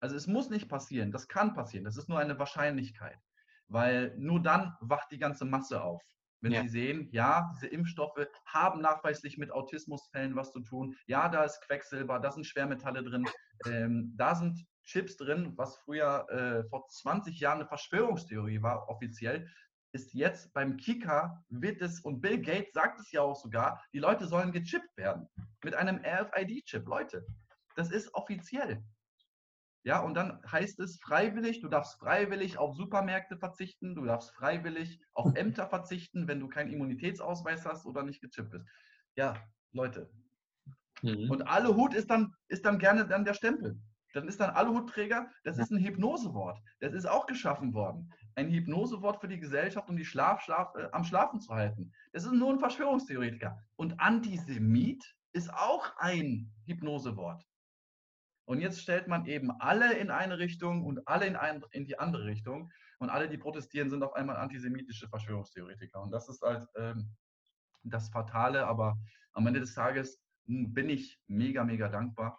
[0.00, 3.18] also es muss nicht passieren, das kann passieren, das ist nur eine Wahrscheinlichkeit,
[3.72, 6.02] weil nur dann wacht die ganze Masse auf.
[6.40, 6.62] Wenn ja.
[6.62, 10.96] sie sehen, ja, diese Impfstoffe haben nachweislich mit Autismusfällen was zu tun.
[11.06, 13.24] Ja, da ist Quecksilber, da sind Schwermetalle drin,
[13.66, 19.48] ähm, da sind Chips drin, was früher äh, vor 20 Jahren eine Verschwörungstheorie war, offiziell,
[19.92, 23.98] ist jetzt beim Kika, wird es, und Bill Gates sagt es ja auch sogar, die
[23.98, 25.28] Leute sollen gechippt werden.
[25.62, 26.86] Mit einem RFID-Chip.
[26.86, 27.24] Leute,
[27.76, 28.82] das ist offiziell.
[29.84, 35.00] Ja, und dann heißt es freiwillig, du darfst freiwillig auf Supermärkte verzichten, du darfst freiwillig
[35.12, 38.66] auf Ämter verzichten, wenn du keinen Immunitätsausweis hast oder nicht gechippt bist.
[39.16, 39.36] Ja,
[39.72, 40.10] Leute.
[41.02, 41.30] Mhm.
[41.30, 43.78] Und alle Hut ist dann, ist dann gerne dann der Stempel.
[44.14, 46.58] Dann ist dann Aluhutträger, das ist ein Hypnosewort.
[46.80, 48.12] Das ist auch geschaffen worden.
[48.34, 51.92] Ein Hypnosewort für die Gesellschaft, um die Schlaf, Schlaf, äh, am Schlafen zu halten.
[52.12, 53.58] Das ist nur ein Verschwörungstheoretiker.
[53.76, 57.42] Und Antisemit ist auch ein Hypnosewort.
[58.44, 61.98] Und jetzt stellt man eben alle in eine Richtung und alle in, ein, in die
[61.98, 62.70] andere Richtung.
[62.98, 66.00] Und alle, die protestieren, sind auf einmal antisemitische Verschwörungstheoretiker.
[66.00, 67.14] Und das ist halt ähm,
[67.84, 68.66] das Fatale.
[68.66, 68.98] Aber
[69.32, 72.38] am Ende des Tages hm, bin ich mega, mega dankbar,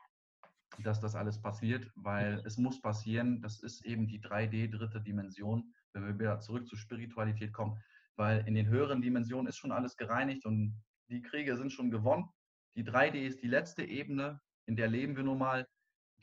[0.80, 3.42] dass das alles passiert, weil es muss passieren.
[3.42, 7.78] Das ist eben die 3D, dritte Dimension, wenn wir wieder zurück zur Spiritualität kommen.
[8.16, 12.30] Weil in den höheren Dimensionen ist schon alles gereinigt und die Kriege sind schon gewonnen.
[12.76, 15.68] Die 3D ist die letzte Ebene, in der leben wir nun mal.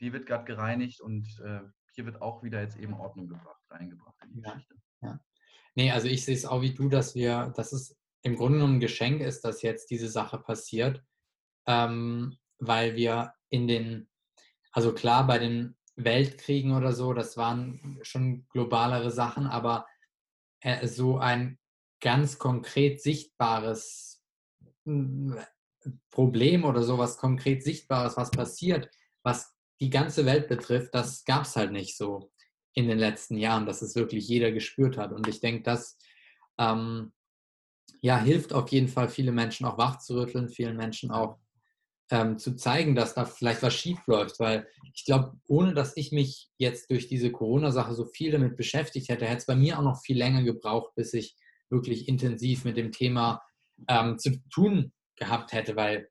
[0.01, 1.61] Die wird gerade gereinigt und äh,
[1.93, 4.75] hier wird auch wieder jetzt eben Ordnung gebracht, reingebracht in die ja, Geschichte.
[5.01, 5.19] Ja.
[5.75, 8.77] Nee, also ich sehe es auch wie du, dass wir, dass es im Grunde genommen
[8.77, 11.03] ein Geschenk ist, dass jetzt diese Sache passiert,
[11.65, 14.09] ähm, weil wir in den,
[14.71, 19.85] also klar, bei den Weltkriegen oder so, das waren schon globalere Sachen, aber
[20.61, 21.59] äh, so ein
[21.99, 24.23] ganz konkret sichtbares
[24.85, 25.39] hm,
[26.11, 28.89] Problem oder sowas konkret Sichtbares, was passiert,
[29.23, 32.31] was die ganze Welt betrifft, das gab es halt nicht so
[32.73, 35.11] in den letzten Jahren, dass es wirklich jeder gespürt hat.
[35.11, 35.97] Und ich denke, das
[36.57, 37.11] ähm,
[38.01, 41.39] ja, hilft auf jeden Fall, viele Menschen auch wachzurütteln, vielen Menschen auch
[42.11, 44.39] ähm, zu zeigen, dass da vielleicht was schief läuft.
[44.39, 49.09] Weil ich glaube, ohne dass ich mich jetzt durch diese Corona-Sache so viel damit beschäftigt
[49.09, 51.35] hätte, hätte es bei mir auch noch viel länger gebraucht, bis ich
[51.69, 53.41] wirklich intensiv mit dem Thema
[53.87, 56.09] ähm, zu tun gehabt hätte, weil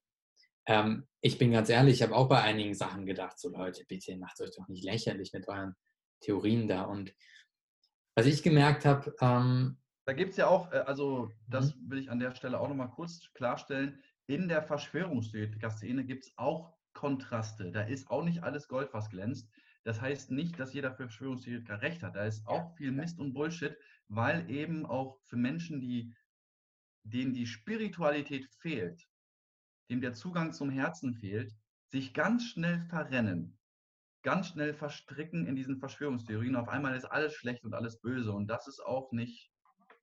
[0.67, 4.17] ähm, ich bin ganz ehrlich, ich habe auch bei einigen Sachen gedacht, so Leute, bitte
[4.17, 5.75] macht euch doch nicht lächerlich mit euren
[6.21, 6.85] Theorien da.
[6.85, 7.15] Und
[8.15, 11.91] was ich gemerkt habe, ähm, da gibt es ja auch, äh, also das mhm.
[11.91, 16.75] will ich an der Stelle auch nochmal kurz klarstellen, in der Verschwörungstheoretiker-Szene gibt es auch
[16.93, 17.71] Kontraste.
[17.71, 19.51] Da ist auch nicht alles Gold, was glänzt.
[19.85, 22.17] Das heißt nicht, dass jeder Verschwörungstheoretiker recht hat.
[22.17, 23.77] Da ist auch viel Mist und Bullshit,
[24.09, 26.15] weil eben auch für Menschen, die,
[27.03, 29.07] denen die Spiritualität fehlt,
[29.91, 31.53] dem der Zugang zum Herzen fehlt,
[31.89, 33.59] sich ganz schnell verrennen,
[34.23, 36.57] ganz schnell verstricken in diesen Verschwörungstheorien.
[36.57, 38.33] Auf einmal ist alles schlecht und alles böse.
[38.33, 39.51] Und das ist auch nicht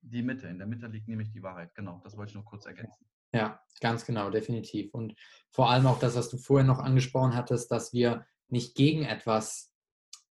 [0.02, 0.48] die Mitte.
[0.48, 1.74] In der Mitte liegt nämlich die Wahrheit.
[1.74, 3.06] Genau, das wollte ich noch kurz ergänzen.
[3.32, 4.92] Ja, ganz genau, definitiv.
[4.94, 5.14] Und
[5.50, 9.74] vor allem auch das, was du vorher noch angesprochen hattest, dass wir nicht gegen etwas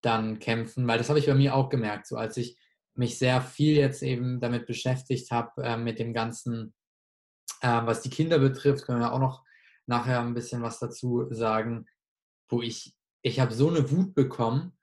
[0.01, 2.57] dann kämpfen, weil das habe ich bei mir auch gemerkt, so als ich
[2.93, 6.73] mich sehr viel jetzt eben damit beschäftigt habe, äh, mit dem ganzen,
[7.61, 9.44] äh, was die Kinder betrifft, können wir auch noch
[9.87, 11.85] nachher ein bisschen was dazu sagen,
[12.49, 14.77] wo ich, ich habe so eine Wut bekommen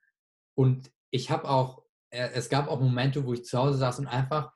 [0.55, 4.07] und ich habe auch, äh, es gab auch Momente, wo ich zu Hause saß und
[4.07, 4.53] einfach,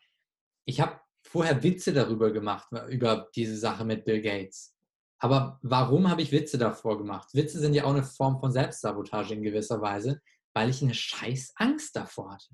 [0.65, 4.75] ich habe vorher Witze darüber gemacht, über diese Sache mit Bill Gates.
[5.19, 7.33] Aber warum habe ich Witze davor gemacht?
[7.33, 10.21] Witze sind ja auch eine Form von Selbstsabotage in gewisser Weise,
[10.55, 12.49] weil ich eine scheiß Angst davor hatte.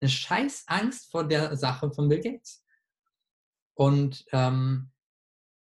[0.00, 2.64] Eine scheiß Angst vor der Sache von Bill Gates.
[3.74, 4.90] Und ähm,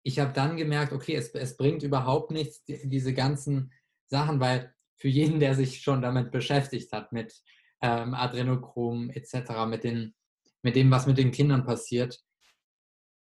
[0.03, 3.71] ich habe dann gemerkt, okay, es, es bringt überhaupt nichts, diese ganzen
[4.07, 7.33] Sachen, weil für jeden, der sich schon damit beschäftigt hat, mit
[7.81, 10.15] ähm, Adrenochrom etc., mit, den,
[10.61, 12.19] mit dem, was mit den Kindern passiert,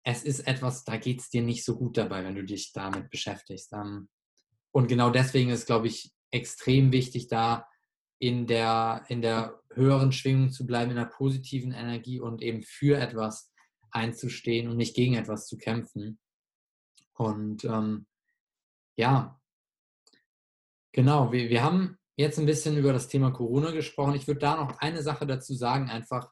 [0.04, 3.10] es ist etwas, da geht es dir nicht so gut dabei, wenn du dich damit
[3.10, 3.74] beschäftigst.
[3.74, 4.08] Ähm,
[4.72, 7.68] und genau deswegen ist, glaube ich, extrem wichtig, da
[8.20, 12.98] in der, in der höheren Schwingung zu bleiben, in der positiven Energie und eben für
[13.00, 13.52] etwas
[13.92, 16.20] einzustehen und nicht gegen etwas zu kämpfen.
[17.16, 18.06] Und ähm,
[18.98, 19.40] ja,
[20.92, 24.16] genau, wir, wir haben jetzt ein bisschen über das Thema Corona gesprochen.
[24.16, 26.32] Ich würde da noch eine Sache dazu sagen, einfach,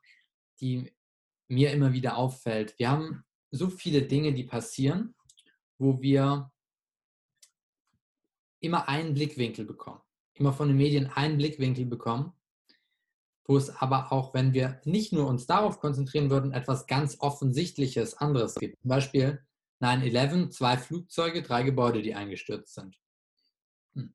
[0.60, 0.94] die
[1.48, 2.78] mir immer wieder auffällt.
[2.78, 5.16] Wir haben so viele Dinge, die passieren,
[5.78, 6.52] wo wir
[8.60, 10.02] immer einen Blickwinkel bekommen,
[10.34, 12.34] immer von den Medien einen Blickwinkel bekommen,
[13.46, 18.16] wo es aber auch, wenn wir nicht nur uns darauf konzentrieren würden, etwas ganz Offensichtliches
[18.16, 18.80] anderes gibt.
[18.82, 19.46] Zum Beispiel
[19.84, 22.98] 9-11, zwei Flugzeuge, drei Gebäude, die eingestürzt sind.
[23.96, 24.14] Hm.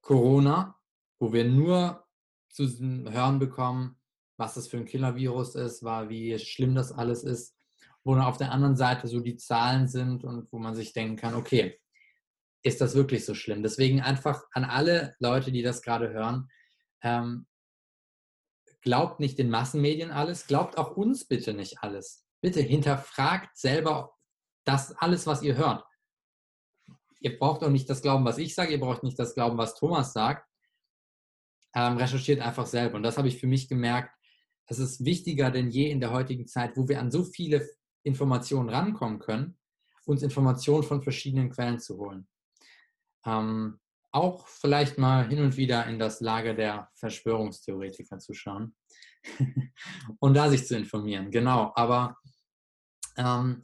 [0.00, 0.78] Corona,
[1.18, 2.06] wo wir nur
[2.48, 2.68] zu
[3.10, 3.98] hören bekommen,
[4.36, 7.56] was das für ein Killer-Virus ist, war, wie schlimm das alles ist,
[8.04, 11.16] wo dann auf der anderen Seite so die Zahlen sind und wo man sich denken
[11.16, 11.80] kann, okay,
[12.62, 13.62] ist das wirklich so schlimm?
[13.62, 16.48] Deswegen einfach an alle Leute, die das gerade hören,
[17.02, 17.46] ähm,
[18.80, 22.24] glaubt nicht den Massenmedien alles, glaubt auch uns bitte nicht alles.
[22.44, 24.14] Bitte hinterfragt selber
[24.64, 25.82] das alles, was ihr hört.
[27.20, 29.76] Ihr braucht auch nicht das Glauben, was ich sage, ihr braucht nicht das Glauben, was
[29.76, 30.46] Thomas sagt.
[31.74, 32.96] Ähm, recherchiert einfach selber.
[32.96, 34.14] Und das habe ich für mich gemerkt,
[34.66, 37.66] es ist wichtiger denn je in der heutigen Zeit, wo wir an so viele
[38.02, 39.58] Informationen rankommen können,
[40.04, 42.28] uns Informationen von verschiedenen Quellen zu holen.
[43.24, 43.80] Ähm,
[44.12, 48.76] auch vielleicht mal hin und wieder in das Lager der Verschwörungstheoretiker zu schauen
[50.20, 51.30] und da sich zu informieren.
[51.30, 52.18] Genau, aber
[53.16, 53.62] ähm,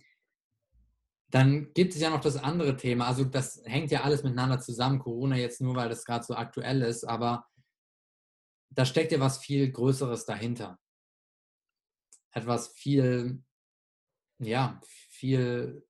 [1.30, 3.06] dann gibt es ja noch das andere Thema.
[3.06, 4.98] Also das hängt ja alles miteinander zusammen.
[4.98, 7.46] Corona jetzt nur, weil das gerade so aktuell ist, aber
[8.70, 10.78] da steckt ja was viel Größeres dahinter
[12.32, 13.42] etwas viel,
[14.38, 15.86] ja, viel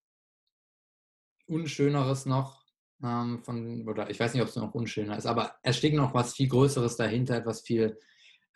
[1.47, 2.65] Unschöneres noch
[3.03, 6.15] ähm, von, oder ich weiß nicht, ob es noch unschöner ist, aber es steckt noch
[6.15, 7.99] was viel Größeres dahinter, etwas viel,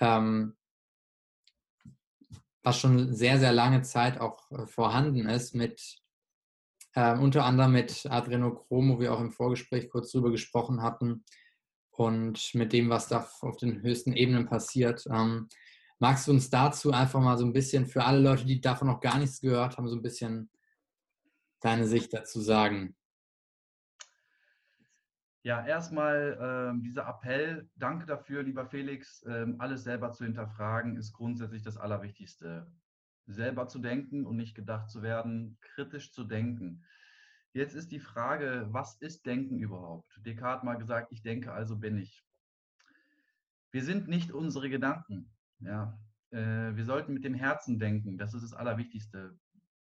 [0.00, 0.56] ähm,
[2.64, 5.98] was schon sehr, sehr lange Zeit auch äh, vorhanden ist, mit
[6.94, 11.24] äh, unter anderem mit Adrenochrom, wo wir auch im Vorgespräch kurz drüber gesprochen hatten,
[11.96, 15.04] und mit dem, was da auf den höchsten Ebenen passiert.
[15.08, 15.48] Ähm,
[15.98, 19.00] Magst du uns dazu einfach mal so ein bisschen für alle Leute, die davon noch
[19.00, 20.50] gar nichts gehört haben, so ein bisschen
[21.60, 22.96] deine Sicht dazu sagen?
[25.44, 29.22] Ja, erstmal ähm, dieser Appell, danke dafür, lieber Felix.
[29.28, 32.66] Ähm, alles selber zu hinterfragen ist grundsätzlich das Allerwichtigste.
[33.26, 36.82] Selber zu denken und nicht gedacht zu werden, kritisch zu denken.
[37.52, 40.18] Jetzt ist die Frage, was ist Denken überhaupt?
[40.24, 42.24] Descartes mal gesagt, ich denke, also bin ich.
[43.70, 45.30] Wir sind nicht unsere Gedanken.
[45.58, 45.98] Ja,
[46.30, 48.16] äh, wir sollten mit dem Herzen denken.
[48.16, 49.38] Das ist das Allerwichtigste.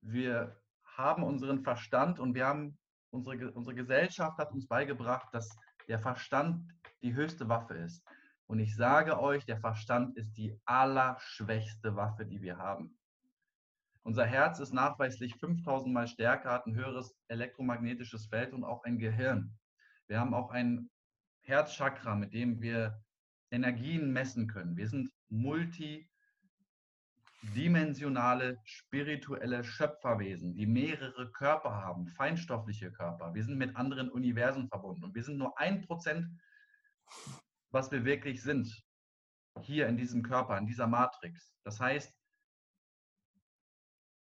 [0.01, 2.77] Wir haben unseren Verstand und wir haben
[3.11, 5.55] unsere, unsere Gesellschaft hat uns beigebracht, dass
[5.87, 8.03] der Verstand die höchste Waffe ist.
[8.47, 12.97] Und ich sage euch, der Verstand ist die allerschwächste Waffe, die wir haben.
[14.03, 18.97] Unser Herz ist nachweislich 5000 Mal stärker, hat ein höheres elektromagnetisches Feld und auch ein
[18.97, 19.57] Gehirn.
[20.07, 20.89] Wir haben auch ein
[21.41, 22.99] Herzchakra, mit dem wir
[23.51, 24.77] Energien messen können.
[24.77, 25.11] Wir sind
[27.41, 33.33] multidimensionale, spirituelle Schöpferwesen, die mehrere Körper haben, feinstoffliche Körper.
[33.33, 36.27] Wir sind mit anderen Universen verbunden und wir sind nur ein Prozent,
[37.71, 38.83] was wir wirklich sind,
[39.61, 41.53] hier in diesem Körper, in dieser Matrix.
[41.63, 42.13] Das heißt,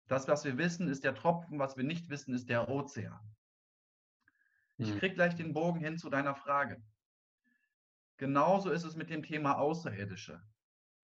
[0.08, 3.34] das, was wir wissen, ist der Tropfen, was wir nicht wissen, ist der Ozean.
[4.78, 4.98] Ich hm.
[4.98, 6.82] kriege gleich den Bogen hin zu deiner Frage.
[8.16, 10.42] Genauso ist es mit dem Thema Außerirdische.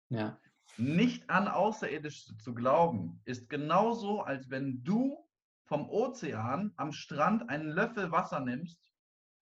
[0.08, 0.38] Ja.
[0.76, 5.18] Nicht an Außerirdische zu glauben, ist genauso, als wenn du
[5.64, 8.92] vom Ozean am Strand einen Löffel Wasser nimmst,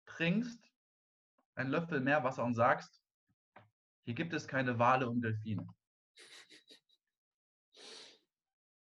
[0.07, 0.71] trinkst,
[1.57, 3.03] einen Löffel Meerwasser und sagst,
[4.05, 5.67] hier gibt es keine Wale und Delfine.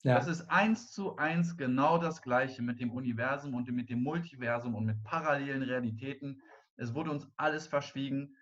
[0.03, 0.15] Ja.
[0.15, 4.73] Das ist eins zu eins genau das Gleiche mit dem Universum und mit dem Multiversum
[4.73, 6.41] und mit parallelen Realitäten.
[6.75, 8.35] Es wurde uns alles verschwiegen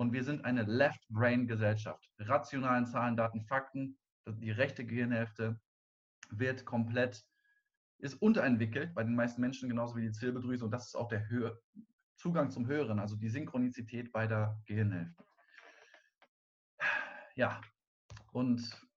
[0.00, 2.10] und wir sind eine Left-Brain-Gesellschaft.
[2.20, 3.98] Rationalen Zahlen, Daten, Fakten.
[4.26, 5.60] Die rechte Gehirnhälfte
[6.30, 7.22] wird komplett,
[7.98, 10.64] ist unterentwickelt bei den meisten Menschen, genauso wie die Zirbeldrüse.
[10.64, 11.60] Und das ist auch der Höhe,
[12.16, 15.22] Zugang zum Höheren, also die Synchronizität beider Gehirnhälften.
[17.34, 17.60] Ja,
[18.32, 18.89] und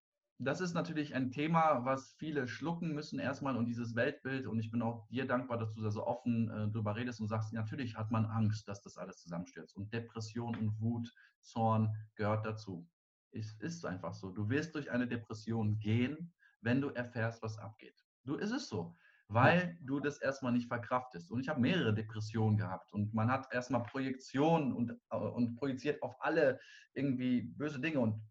[0.45, 4.47] das ist natürlich ein Thema, was viele schlucken müssen erstmal und dieses Weltbild.
[4.47, 7.27] Und ich bin auch dir dankbar, dass du da so offen äh, drüber redest und
[7.27, 9.75] sagst, natürlich hat man Angst, dass das alles zusammenstürzt.
[9.75, 12.87] Und Depression und Wut, Zorn gehört dazu.
[13.31, 14.31] Es ist einfach so.
[14.31, 18.03] Du wirst durch eine Depression gehen, wenn du erfährst, was abgeht.
[18.23, 18.95] Du ist es so,
[19.27, 21.31] weil du das erstmal nicht verkraftest.
[21.31, 26.01] Und ich habe mehrere Depressionen gehabt und man hat erstmal Projektionen und, äh, und projiziert
[26.01, 26.59] auf alle
[26.93, 28.21] irgendwie böse Dinge und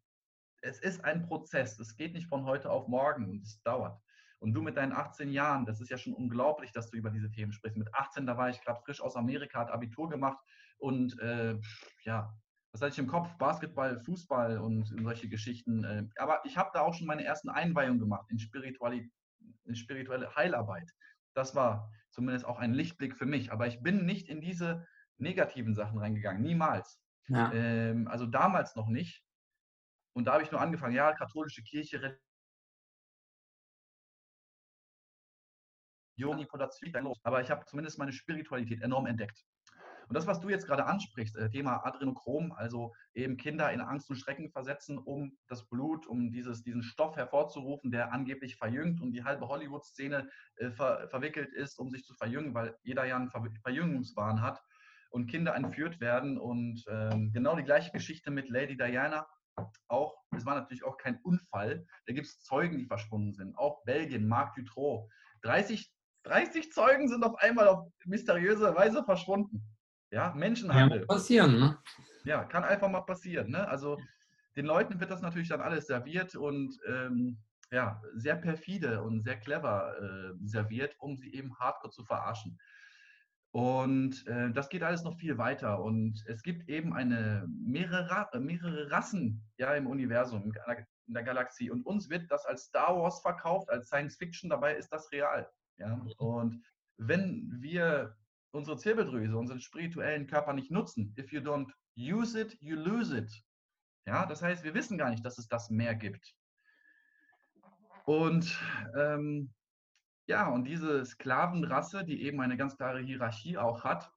[0.62, 1.79] es ist ein Prozess.
[1.79, 4.01] Es geht nicht von heute auf morgen und es dauert.
[4.38, 7.31] Und du mit deinen 18 Jahren, das ist ja schon unglaublich, dass du über diese
[7.31, 7.77] Themen sprichst.
[7.77, 10.38] Mit 18, da war ich gerade frisch aus Amerika, hat Abitur gemacht
[10.79, 11.57] und äh,
[12.03, 12.35] ja,
[12.72, 13.29] was hatte ich im Kopf?
[13.38, 15.85] Basketball, Fußball und solche Geschichten.
[15.85, 18.38] Äh, aber ich habe da auch schon meine ersten Einweihungen gemacht in,
[19.64, 20.90] in spirituelle Heilarbeit.
[21.35, 23.53] Das war zumindest auch ein Lichtblick für mich.
[23.53, 24.87] Aber ich bin nicht in diese
[25.18, 26.98] negativen Sachen reingegangen, niemals.
[27.29, 27.53] Ja.
[27.53, 29.22] Ähm, also damals noch nicht.
[30.14, 32.18] Und da habe ich nur angefangen, ja, katholische Kirche,
[36.18, 39.44] Manipulation, aber ich habe zumindest meine Spiritualität enorm entdeckt.
[40.09, 44.11] Und das, was du jetzt gerade ansprichst, äh, Thema Adrenochrom, also eben Kinder in Angst
[44.11, 49.12] und Schrecken versetzen, um das Blut, um dieses, diesen Stoff hervorzurufen, der angeblich verjüngt und
[49.12, 53.31] die halbe Hollywood-Szene äh, ver, verwickelt ist, um sich zu verjüngen, weil jeder ja einen
[53.31, 54.61] Ver Verjüngungswahn hat
[55.11, 56.38] und Kinder entführt werden.
[56.38, 59.27] Und ähm, genau die gleiche Geschichte mit Lady Diana
[59.88, 63.57] auch, es war natürlich auch kein Unfall, da gibt es Zeugen, die verschwunden sind.
[63.57, 65.09] Auch Belgien, Marc Dutroux.
[65.43, 65.93] 30,
[66.25, 69.62] 30 Zeugen sind auf einmal auf mysteriöse Weise verschwunden.
[70.11, 71.01] Ja, Menschenhandel.
[71.01, 71.79] Kann passieren, ne?
[72.25, 73.51] Ja, kann einfach mal passieren.
[73.51, 73.67] Ne?
[73.67, 73.99] Also
[74.57, 77.38] den Leuten wird das natürlich dann alles serviert und ähm,
[77.71, 82.59] ja, sehr perfide und sehr clever äh, serviert, um sie eben hardcore zu verarschen.
[83.53, 85.83] Und äh, das geht alles noch viel weiter.
[85.83, 90.53] Und es gibt eben eine, mehrere, mehrere Rassen ja, im Universum,
[91.07, 91.71] in der Galaxie.
[91.71, 94.49] Und uns wird das als Star Wars verkauft, als Science Fiction.
[94.49, 95.51] Dabei ist das real.
[95.77, 95.97] Ja?
[95.97, 96.12] Mhm.
[96.17, 96.65] Und
[96.97, 98.17] wenn wir
[98.53, 103.31] unsere Zirbeldrüse, unseren spirituellen Körper nicht nutzen, if you don't use it, you lose it.
[104.07, 106.35] Ja, das heißt, wir wissen gar nicht, dass es das mehr gibt.
[108.05, 108.59] Und
[108.96, 109.53] ähm,
[110.27, 114.10] ja, und diese Sklavenrasse, die eben eine ganz klare Hierarchie auch hat,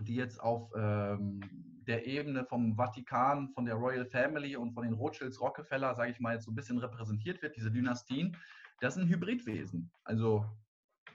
[0.00, 1.40] die jetzt auf ähm,
[1.86, 6.20] der Ebene vom Vatikan, von der Royal Family und von den Rothschilds, Rockefeller, sage ich
[6.20, 8.36] mal, jetzt so ein bisschen repräsentiert wird, diese Dynastien,
[8.80, 9.90] das sind Hybridwesen.
[10.04, 10.46] Also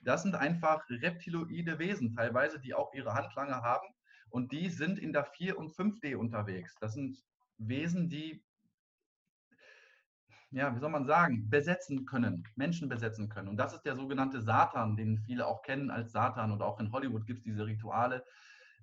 [0.03, 3.87] das sind einfach reptiloide Wesen, teilweise, die auch ihre Handlange haben.
[4.29, 6.75] Und die sind in der 4- und 5D unterwegs.
[6.79, 7.17] Das sind
[7.57, 8.44] Wesen, die
[10.55, 13.49] ja, wie soll man sagen, besetzen können, Menschen besetzen können.
[13.49, 16.51] Und das ist der sogenannte Satan, den viele auch kennen als Satan.
[16.51, 18.23] Und auch in Hollywood gibt es diese Rituale.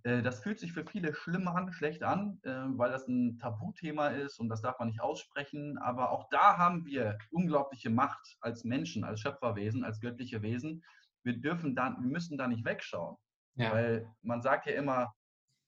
[0.02, 4.08] Äh, das fühlt sich für viele schlimm an, schlecht an, äh, weil das ein Tabuthema
[4.08, 5.78] ist und das darf man nicht aussprechen.
[5.78, 10.84] Aber auch da haben wir unglaubliche Macht als Menschen, als Schöpferwesen, als göttliche Wesen.
[11.24, 13.16] Wir dürfen da, wir müssen da nicht wegschauen.
[13.54, 13.72] Ja.
[13.72, 15.14] Weil man sagt ja immer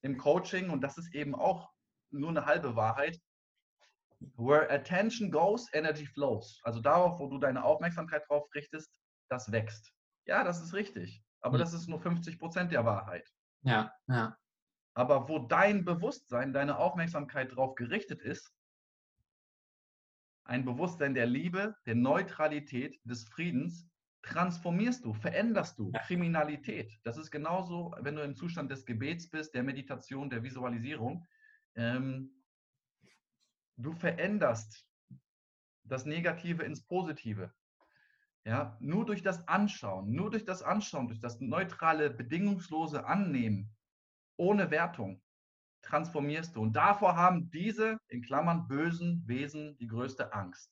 [0.03, 1.71] im Coaching, und das ist eben auch
[2.11, 3.19] nur eine halbe Wahrheit,
[4.35, 6.59] Where attention goes, energy flows.
[6.63, 8.91] Also darauf, wo du deine Aufmerksamkeit drauf richtest,
[9.29, 9.93] das wächst.
[10.25, 11.23] Ja, das ist richtig.
[11.41, 11.61] Aber mhm.
[11.61, 13.29] das ist nur 50 Prozent der Wahrheit.
[13.61, 14.37] Ja, ja.
[14.93, 18.51] Aber wo dein Bewusstsein, deine Aufmerksamkeit drauf gerichtet ist,
[20.45, 23.89] ein Bewusstsein der Liebe, der Neutralität, des Friedens,
[24.21, 26.97] transformierst du, veränderst du Kriminalität.
[27.03, 31.27] Das ist genauso, wenn du im Zustand des Gebets bist, der Meditation, der Visualisierung.
[31.75, 32.31] Ähm,
[33.77, 34.85] du veränderst
[35.83, 37.53] das Negative ins Positive.
[38.43, 43.75] Ja, nur durch das Anschauen, nur durch das Anschauen, durch das neutrale, bedingungslose Annehmen,
[44.37, 45.21] ohne Wertung,
[45.81, 46.61] transformierst du.
[46.61, 50.71] Und davor haben diese, in Klammern, bösen Wesen die größte Angst.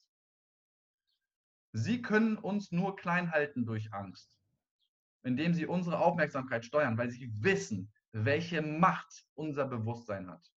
[1.72, 4.32] Sie können uns nur klein halten durch Angst,
[5.24, 10.53] indem sie unsere Aufmerksamkeit steuern, weil sie wissen, welche Macht unser Bewusstsein hat.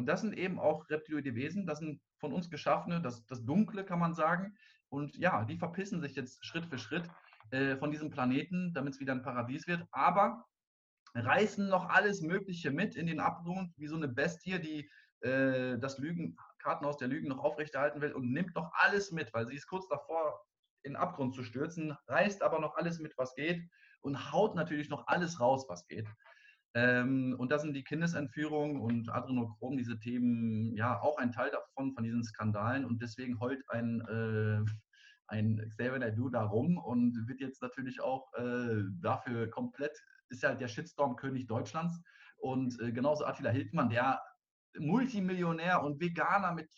[0.00, 3.84] Und das sind eben auch reptiloide Wesen, das sind von uns geschaffene, das, das Dunkle
[3.84, 4.56] kann man sagen.
[4.88, 7.04] Und ja, die verpissen sich jetzt Schritt für Schritt
[7.50, 10.46] äh, von diesem Planeten, damit es wieder ein Paradies wird, aber
[11.14, 14.90] reißen noch alles Mögliche mit in den Abgrund, wie so eine Bestie, die
[15.20, 19.46] äh, das Lügen, Kartenhaus der Lügen noch aufrechterhalten will und nimmt noch alles mit, weil
[19.46, 20.40] sie ist kurz davor,
[20.82, 23.62] in den Abgrund zu stürzen, reißt aber noch alles mit, was geht
[24.00, 26.08] und haut natürlich noch alles raus, was geht.
[26.74, 31.92] Ähm, und da sind die Kindesentführung und Adrenochrom, diese Themen, ja, auch ein Teil davon,
[31.94, 32.84] von diesen Skandalen.
[32.84, 34.70] Und deswegen heult ein, äh,
[35.26, 39.96] ein Xavier Naidoo da rum und wird jetzt natürlich auch äh, dafür komplett,
[40.28, 42.00] ist ja der Shitstorm-König Deutschlands.
[42.38, 44.20] Und äh, genauso Attila Hildmann, der
[44.78, 46.68] Multimillionär und Veganer mit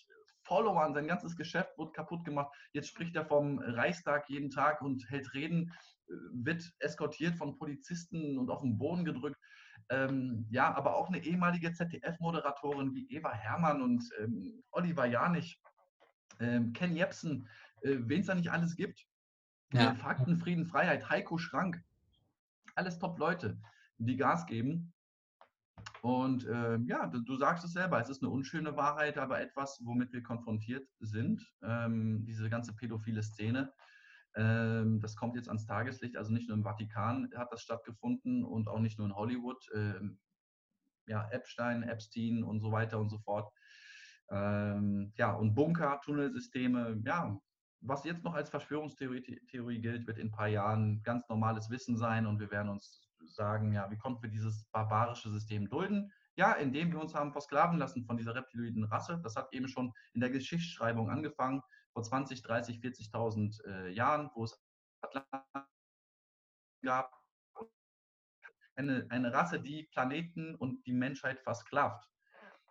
[0.45, 2.53] Followern, sein ganzes Geschäft wurde kaputt gemacht.
[2.72, 5.70] Jetzt spricht er vom Reichstag jeden Tag und hält Reden,
[6.09, 9.38] äh, wird eskortiert von Polizisten und auf den Boden gedrückt.
[9.93, 15.61] Ähm, ja, aber auch eine ehemalige ZDF-Moderatorin wie Eva Herrmann und ähm, Oliver Janich,
[16.40, 17.47] ähm, Ken Jepsen,
[17.82, 19.07] äh, wen es da nicht alles gibt.
[19.74, 19.93] Ja.
[19.93, 21.84] Äh, Fakten, Frieden, Freiheit, Heiko Schrank.
[22.74, 23.61] Alles Top-Leute,
[23.99, 24.95] die Gas geben.
[26.01, 29.78] Und äh, ja, du, du, sagst es selber, es ist eine unschöne Wahrheit, aber etwas,
[29.84, 31.47] womit wir konfrontiert sind.
[31.62, 33.70] Ähm, diese ganze pädophile Szene.
[34.35, 38.68] Ähm, das kommt jetzt ans Tageslicht, also nicht nur im Vatikan hat das stattgefunden und
[38.68, 39.62] auch nicht nur in Hollywood.
[39.74, 40.18] Ähm,
[41.07, 43.53] ja, Epstein, Epstein und so weiter und so fort.
[44.30, 47.39] Ähm, ja, und Bunker, Tunnelsysteme, ja,
[47.80, 51.97] was jetzt noch als Verschwörungstheorie Theorie gilt, wird in ein paar Jahren ganz normales Wissen
[51.97, 56.12] sein und wir werden uns sagen, ja, wie konnten wir dieses barbarische System dulden?
[56.37, 59.20] Ja, indem wir uns haben versklaven lassen von dieser reptiloiden Rasse.
[59.22, 61.61] Das hat eben schon in der Geschichtsschreibung angefangen
[61.93, 64.59] vor 20, 30, 40.000 äh, Jahren, wo es
[65.03, 65.68] Atlanten
[66.82, 67.12] gab.
[68.74, 72.09] Eine, eine Rasse, die Planeten und die Menschheit versklavt.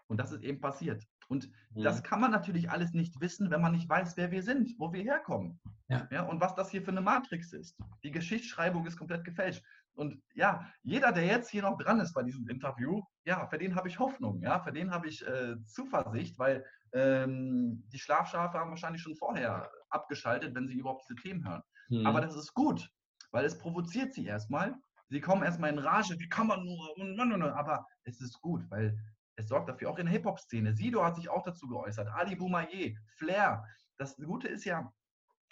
[0.08, 1.06] Und das ist eben passiert.
[1.30, 1.84] Und mhm.
[1.84, 4.92] das kann man natürlich alles nicht wissen, wenn man nicht weiß, wer wir sind, wo
[4.92, 5.62] wir herkommen.
[5.88, 6.08] Ja.
[6.12, 6.24] ja.
[6.24, 7.78] und was das hier für eine Matrix ist.
[8.04, 9.64] Die Geschichtsschreibung ist komplett gefälscht.
[9.94, 13.76] Und ja, jeder, der jetzt hier noch dran ist bei diesem Interview, ja, für den
[13.76, 18.70] habe ich Hoffnung, ja, für den habe ich äh, Zuversicht, weil ähm, die Schlafschafe haben
[18.70, 21.64] wahrscheinlich schon vorher abgeschaltet, wenn sie überhaupt diese Themen hören.
[21.90, 22.06] Mhm.
[22.06, 22.90] Aber das ist gut,
[23.32, 24.76] weil es provoziert sie erstmal.
[25.10, 28.98] Sie kommen erstmal in Rage, wie kann man nur, aber es ist gut, weil
[29.36, 30.74] es sorgt dafür, auch in der Hip-Hop-Szene.
[30.74, 33.66] Sido hat sich auch dazu geäußert, Ali Boumaier, Flair.
[33.98, 34.92] Das Gute ist ja,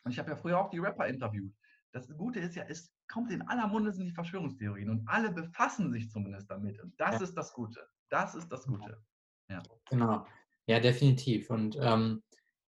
[0.04, 1.54] und ich habe ja früher auch die Rapper interviewt,
[1.92, 5.92] das Gute ist ja, es kommt in aller Munde sind die Verschwörungstheorien und alle befassen
[5.92, 6.80] sich zumindest damit.
[6.82, 7.24] Und das ja.
[7.24, 7.88] ist das Gute.
[8.10, 9.02] Das ist das Gute.
[9.50, 9.62] Ja.
[9.90, 10.26] Genau.
[10.70, 11.49] Ja, definitiv.
[11.49, 12.22] Und ähm,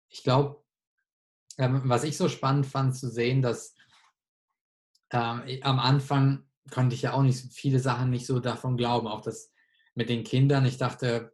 [0.09, 0.63] ich glaube,
[1.59, 3.75] ähm, was ich so spannend fand zu sehen, dass
[5.11, 9.21] ähm, am Anfang konnte ich ja auch nicht viele Sachen nicht so davon glauben, auch
[9.21, 9.53] das
[9.97, 10.65] mit den Kindern.
[10.65, 11.33] Ich dachte,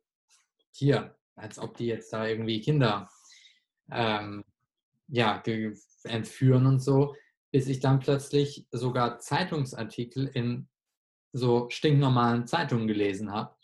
[0.70, 3.10] hier, als ob die jetzt da irgendwie Kinder
[3.90, 4.42] ähm,
[5.08, 5.42] ja,
[6.04, 7.14] entführen und so,
[7.50, 10.66] bis ich dann plötzlich sogar Zeitungsartikel in
[11.30, 13.54] so stinknormalen Zeitungen gelesen habe,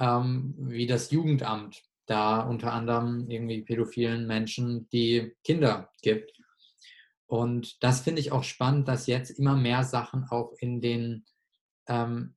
[0.00, 6.32] ähm, wie das Jugendamt da unter anderem irgendwie pädophilen Menschen die Kinder gibt.
[7.26, 11.24] Und das finde ich auch spannend, dass jetzt immer mehr Sachen auch in den,
[11.88, 12.34] ähm,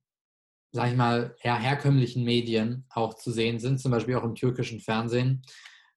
[0.72, 4.80] sag ich mal, eher herkömmlichen Medien auch zu sehen sind, zum Beispiel auch im türkischen
[4.80, 5.42] Fernsehen.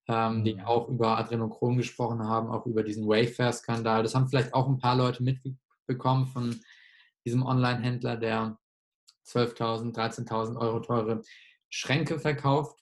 [0.10, 0.62] ähm, die mhm.
[0.62, 4.02] auch über Adrenochrom gesprochen haben, auch über diesen Wayfair-Skandal.
[4.02, 6.60] Das haben vielleicht auch ein paar Leute mitbekommen von
[7.26, 8.58] diesem Online-Händler, der
[9.28, 11.22] 12.000, 13.000 Euro teure
[11.70, 12.79] Schränke verkauft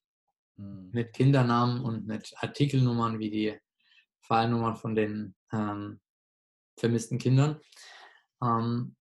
[0.57, 0.89] mhm.
[0.91, 3.57] mit Kindernamen und mit Artikelnummern wie die
[4.21, 5.99] Fallnummern von den ähm,
[6.77, 7.59] vermissten Kindern.
[8.43, 8.95] Ähm,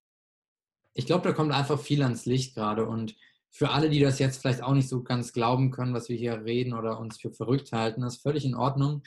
[0.95, 3.17] ich glaube, da kommt einfach viel ans Licht gerade und
[3.51, 6.45] für alle, die das jetzt vielleicht auch nicht so ganz glauben können, was wir hier
[6.45, 9.03] reden oder uns für verrückt halten, das ist völlig in Ordnung.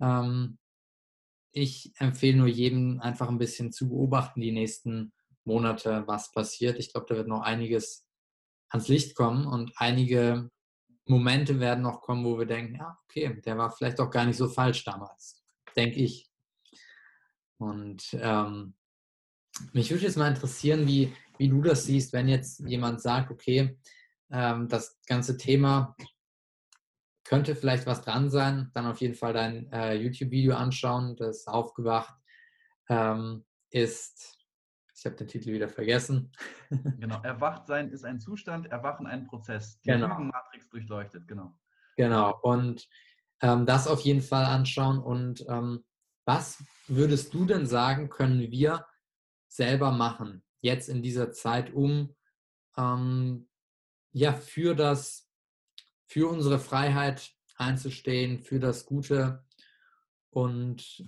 [0.00, 0.58] Ähm,
[1.52, 5.12] ich empfehle nur jedem einfach ein bisschen zu beobachten die nächsten
[5.44, 6.78] Monate, was passiert.
[6.78, 8.06] Ich glaube, da wird noch einiges
[8.68, 10.50] ans Licht kommen und einige
[11.06, 14.36] Momente werden noch kommen, wo wir denken, ja, okay, der war vielleicht auch gar nicht
[14.36, 15.44] so falsch damals,
[15.76, 16.28] denke ich.
[17.58, 18.74] Und ähm,
[19.72, 23.78] mich würde jetzt mal interessieren, wie, wie du das siehst, wenn jetzt jemand sagt, okay,
[24.30, 25.96] ähm, das ganze Thema
[27.24, 32.14] könnte vielleicht was dran sein, dann auf jeden Fall dein äh, YouTube-Video anschauen, das aufgewacht
[32.88, 34.35] ähm, ist.
[35.06, 36.32] Ich habe den Titel wieder vergessen.
[36.98, 39.80] genau, erwacht sein ist ein Zustand, erwachen ein Prozess.
[39.82, 40.18] Die genau.
[40.18, 41.56] Matrix durchleuchtet, genau.
[41.96, 42.88] Genau, und
[43.40, 44.98] ähm, das auf jeden Fall anschauen.
[44.98, 45.84] Und ähm,
[46.24, 48.84] was würdest du denn sagen, können wir
[49.46, 52.12] selber machen, jetzt in dieser Zeit, um
[52.76, 53.48] ähm,
[54.10, 55.30] ja für das,
[56.08, 59.44] für unsere Freiheit einzustehen, für das Gute.
[60.30, 61.06] Und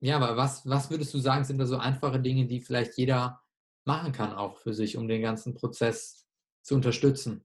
[0.00, 3.42] ja, aber was, was würdest du sagen, sind da so einfache Dinge, die vielleicht jeder
[3.84, 6.26] machen kann, auch für sich, um den ganzen Prozess
[6.62, 7.44] zu unterstützen?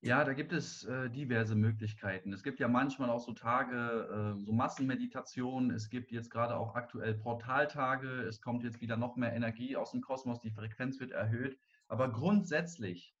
[0.00, 2.32] Ja, da gibt es äh, diverse Möglichkeiten.
[2.34, 5.70] Es gibt ja manchmal auch so Tage, äh, so Massenmeditation.
[5.70, 8.22] Es gibt jetzt gerade auch aktuell Portaltage.
[8.28, 10.42] Es kommt jetzt wieder noch mehr Energie aus dem Kosmos.
[10.42, 11.56] Die Frequenz wird erhöht.
[11.88, 13.14] Aber grundsätzlich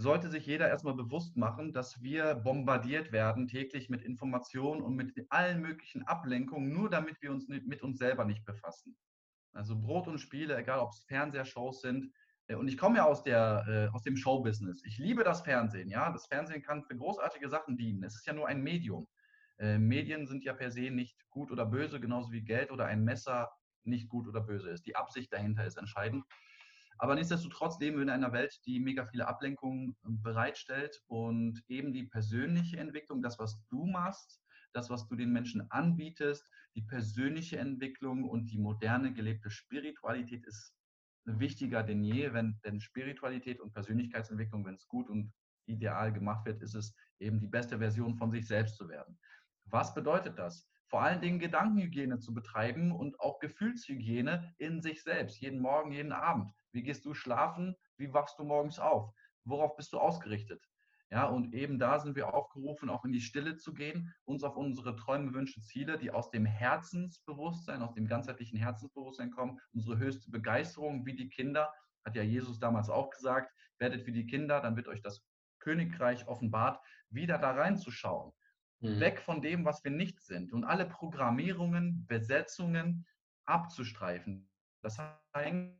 [0.00, 5.14] sollte sich jeder erstmal bewusst machen, dass wir bombardiert werden täglich mit Informationen und mit
[5.30, 8.96] allen möglichen Ablenkungen, nur damit wir uns mit uns selber nicht befassen.
[9.52, 12.12] Also Brot und Spiele, egal ob es Fernsehshows sind,
[12.46, 14.84] äh, und ich komme ja aus, der, äh, aus dem Showbusiness.
[14.84, 15.88] Ich liebe das Fernsehen.
[15.88, 16.10] Ja?
[16.10, 18.02] Das Fernsehen kann für großartige Sachen dienen.
[18.02, 19.08] Es ist ja nur ein Medium.
[19.58, 23.04] Äh, Medien sind ja per se nicht gut oder böse, genauso wie Geld oder ein
[23.04, 23.50] Messer
[23.84, 24.86] nicht gut oder böse ist.
[24.86, 26.24] Die Absicht dahinter ist entscheidend.
[27.00, 32.04] Aber nichtsdestotrotz leben wir in einer Welt, die mega viele Ablenkungen bereitstellt und eben die
[32.04, 34.42] persönliche Entwicklung, das, was du machst,
[34.74, 40.74] das, was du den Menschen anbietest, die persönliche Entwicklung und die moderne gelebte Spiritualität ist
[41.24, 45.32] wichtiger denn je, wenn denn Spiritualität und Persönlichkeitsentwicklung, wenn es gut und
[45.64, 49.18] ideal gemacht wird, ist es eben die beste Version von sich selbst zu werden.
[49.64, 50.68] Was bedeutet das?
[50.88, 56.12] Vor allen Dingen Gedankenhygiene zu betreiben und auch Gefühlshygiene in sich selbst, jeden Morgen, jeden
[56.12, 56.52] Abend.
[56.72, 57.76] Wie gehst du schlafen?
[57.96, 59.12] Wie wachst du morgens auf?
[59.44, 60.64] Worauf bist du ausgerichtet?
[61.12, 64.56] Ja, und eben da sind wir aufgerufen, auch in die Stille zu gehen, uns auf
[64.56, 70.30] unsere Träume, Wünsche, Ziele, die aus dem Herzensbewusstsein, aus dem ganzheitlichen Herzensbewusstsein kommen, unsere höchste
[70.30, 71.72] Begeisterung, wie die Kinder,
[72.04, 75.26] hat ja Jesus damals auch gesagt, werdet wie die Kinder, dann wird euch das
[75.58, 78.32] Königreich offenbart, wieder da reinzuschauen.
[78.78, 79.00] Mhm.
[79.00, 83.04] Weg von dem, was wir nicht sind und alle Programmierungen, Besetzungen
[83.46, 84.48] abzustreifen.
[84.82, 85.79] Das heißt,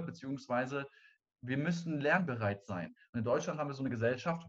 [0.00, 0.88] beziehungsweise
[1.42, 2.94] wir müssen lernbereit sein.
[3.12, 4.46] Und in Deutschland haben wir so eine Gesellschaft,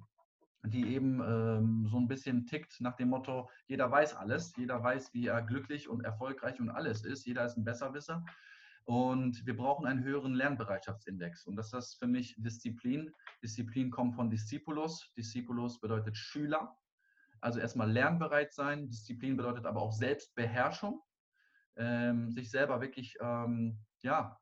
[0.66, 5.14] die eben ähm, so ein bisschen tickt nach dem Motto, jeder weiß alles, jeder weiß,
[5.14, 8.24] wie er glücklich und erfolgreich und alles ist, jeder ist ein Besserwisser.
[8.86, 11.46] Und wir brauchen einen höheren Lernbereitschaftsindex.
[11.46, 13.12] Und das ist für mich Disziplin.
[13.42, 15.14] Disziplin kommt von Discipulus.
[15.16, 16.76] Discipulus bedeutet Schüler.
[17.40, 18.90] Also erstmal lernbereit sein.
[18.90, 21.02] Disziplin bedeutet aber auch Selbstbeherrschung.
[21.76, 24.40] Ähm, sich selber wirklich ähm, ja,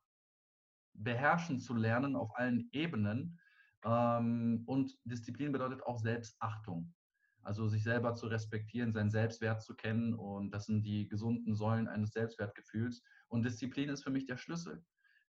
[0.94, 3.38] beherrschen zu lernen auf allen Ebenen.
[3.84, 6.92] Ähm, und Disziplin bedeutet auch Selbstachtung.
[7.42, 10.14] Also sich selber zu respektieren, seinen Selbstwert zu kennen.
[10.14, 13.02] Und das sind die gesunden Säulen eines Selbstwertgefühls.
[13.28, 14.84] Und Disziplin ist für mich der Schlüssel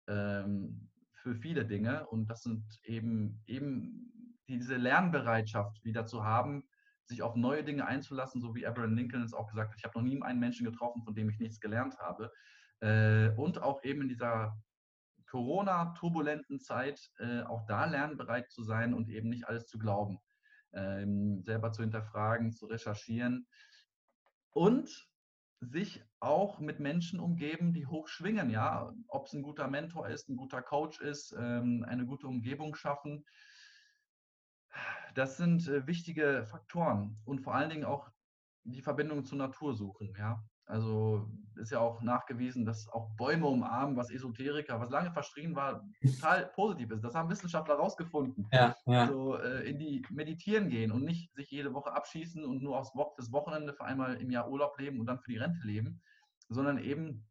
[0.09, 2.07] ähm, für viele Dinge.
[2.09, 6.65] Und das sind eben, eben diese Lernbereitschaft wieder zu haben,
[7.13, 9.79] sich auf neue Dinge einzulassen, so wie Abraham Lincoln es auch gesagt hat.
[9.79, 12.33] Ich habe noch nie einen Menschen getroffen, von dem ich nichts gelernt habe.
[12.81, 14.57] Äh, und auch eben in dieser
[15.27, 20.19] Corona-turbulenten Zeit äh, auch da lernbereit zu sein und eben nicht alles zu glauben,
[20.75, 23.47] ähm, selber zu hinterfragen, zu recherchieren
[24.51, 25.09] und
[25.61, 30.29] sich auch mit Menschen umgeben, die hoch schwingen, ja, ob es ein guter Mentor ist,
[30.29, 33.25] ein guter Coach ist, ähm, eine gute Umgebung schaffen.
[35.15, 38.11] Das sind äh, wichtige Faktoren und vor allen Dingen auch
[38.65, 40.43] die Verbindung zur Natur suchen, ja.
[40.65, 45.85] Also ist ja auch nachgewiesen, dass auch Bäume umarmen, was Esoteriker, was lange verschrien war,
[46.01, 47.05] total positiv ist.
[47.05, 48.47] Das haben Wissenschaftler herausgefunden.
[48.53, 49.07] Ja, ja.
[49.07, 52.93] So äh, in die Meditieren gehen und nicht sich jede Woche abschießen und nur aufs
[52.95, 56.01] Wo das Wochenende für einmal im Jahr Urlaub leben und dann für die Rente leben,
[56.49, 57.29] sondern eben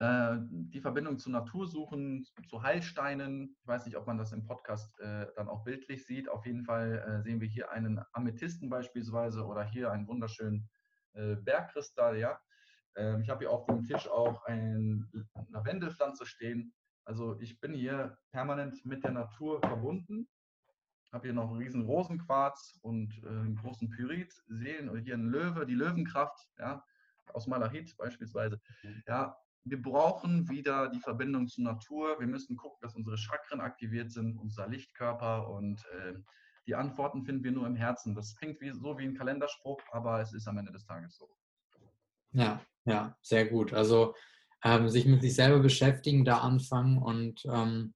[0.00, 3.56] äh, die Verbindung zur Natur suchen, zu Heilsteinen.
[3.60, 6.28] Ich weiß nicht, ob man das im Podcast äh, dann auch bildlich sieht.
[6.28, 10.68] Auf jeden Fall äh, sehen wir hier einen Amethysten beispielsweise oder hier einen wunderschönen
[11.14, 12.16] äh, Bergkristall.
[12.16, 12.38] Ja?
[12.94, 15.04] Ähm, ich habe hier auf dem Tisch auch eine
[15.48, 16.72] Lavendelpflanze stehen.
[17.04, 20.28] Also ich bin hier permanent mit der Natur verbunden.
[21.06, 24.32] Ich habe hier noch einen riesen Rosenquarz und einen großen Pyrit.
[24.46, 26.84] Sehen hier einen Löwe, die Löwenkraft, ja,
[27.32, 28.60] aus Malachit beispielsweise.
[28.82, 29.02] Mhm.
[29.06, 32.18] Ja, wir brauchen wieder die Verbindung zur Natur.
[32.18, 36.14] Wir müssen gucken, dass unsere Chakren aktiviert sind, unser Lichtkörper und äh,
[36.66, 38.14] die Antworten finden wir nur im Herzen.
[38.14, 41.28] Das klingt wie, so wie ein Kalenderspruch, aber es ist am Ende des Tages so.
[42.32, 43.72] Ja, ja, sehr gut.
[43.72, 44.14] Also
[44.62, 47.94] ähm, sich mit sich selber beschäftigen, da anfangen und ähm,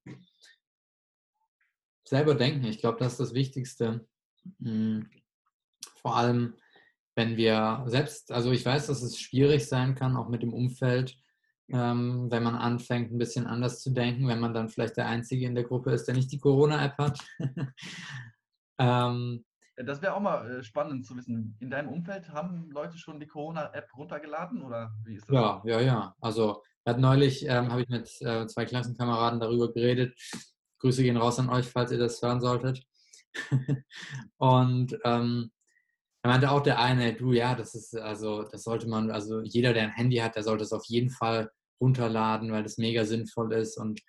[2.03, 2.65] selber denken.
[2.65, 4.07] Ich glaube, das ist das Wichtigste.
[4.59, 5.09] Mhm.
[6.01, 6.55] Vor allem,
[7.15, 11.17] wenn wir selbst, also ich weiß, dass es schwierig sein kann, auch mit dem Umfeld,
[11.71, 15.45] ähm, wenn man anfängt, ein bisschen anders zu denken, wenn man dann vielleicht der Einzige
[15.45, 17.19] in der Gruppe ist, der nicht die Corona-App hat.
[18.79, 19.45] ähm,
[19.75, 21.57] das wäre auch mal äh, spannend zu wissen.
[21.59, 25.33] In deinem Umfeld haben Leute schon die Corona-App runtergeladen oder wie ist das?
[25.33, 26.15] Ja, ja, ja.
[26.21, 26.61] Also
[26.97, 30.15] neulich ähm, habe ich mit äh, zwei Klassenkameraden darüber geredet.
[30.79, 32.83] Grüße gehen raus an euch, falls ihr das hören solltet.
[34.37, 35.51] und ähm,
[36.23, 39.73] da meinte auch der eine, du, ja, das ist, also, das sollte man, also jeder,
[39.73, 41.51] der ein Handy hat, der sollte es auf jeden Fall
[41.81, 44.01] runterladen, weil das mega sinnvoll ist und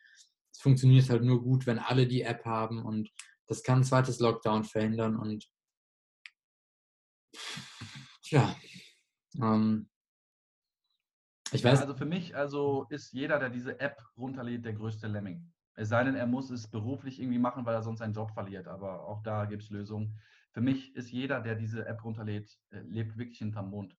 [0.52, 3.10] es funktioniert halt nur gut, wenn alle die App haben und
[3.48, 5.44] das kann ein zweites Lockdown verhindern und
[8.26, 8.54] ja,
[9.42, 9.90] ähm,
[11.50, 11.80] ich weiß.
[11.80, 15.52] Ja, also für mich, also ist jeder, der diese App runterlädt, der größte Lemming.
[15.74, 18.68] Es sei denn, er muss es beruflich irgendwie machen, weil er sonst seinen Job verliert.
[18.68, 20.16] Aber auch da gibt es Lösungen.
[20.54, 23.96] Für mich ist jeder, der diese App runterlädt, äh, lebt wirklich hinterm Mond.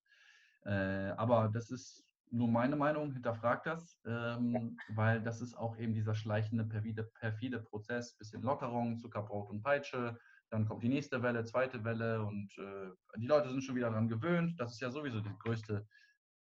[0.63, 5.93] Äh, aber das ist nur meine Meinung, hinterfragt das, ähm, weil das ist auch eben
[5.93, 10.17] dieser schleichende, perfide, perfide Prozess, bisschen Lockerung, Zuckerbrot und Peitsche,
[10.49, 14.07] dann kommt die nächste Welle, zweite Welle und äh, die Leute sind schon wieder daran
[14.07, 14.59] gewöhnt.
[14.59, 15.85] Das ist ja sowieso die größte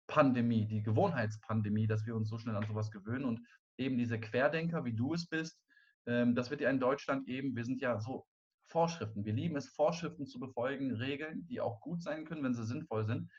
[0.06, 3.40] Pandemie, die Gewohnheitspandemie, dass wir uns so schnell an sowas gewöhnen und
[3.76, 5.60] eben diese Querdenker, wie du es bist,
[6.06, 8.26] ähm, das wird ja in Deutschland eben, wir sind ja so
[8.70, 9.24] Vorschriften.
[9.24, 13.04] Wir lieben es, Vorschriften zu befolgen, Regeln, die auch gut sein können, wenn sie sinnvoll
[13.04, 13.30] sind.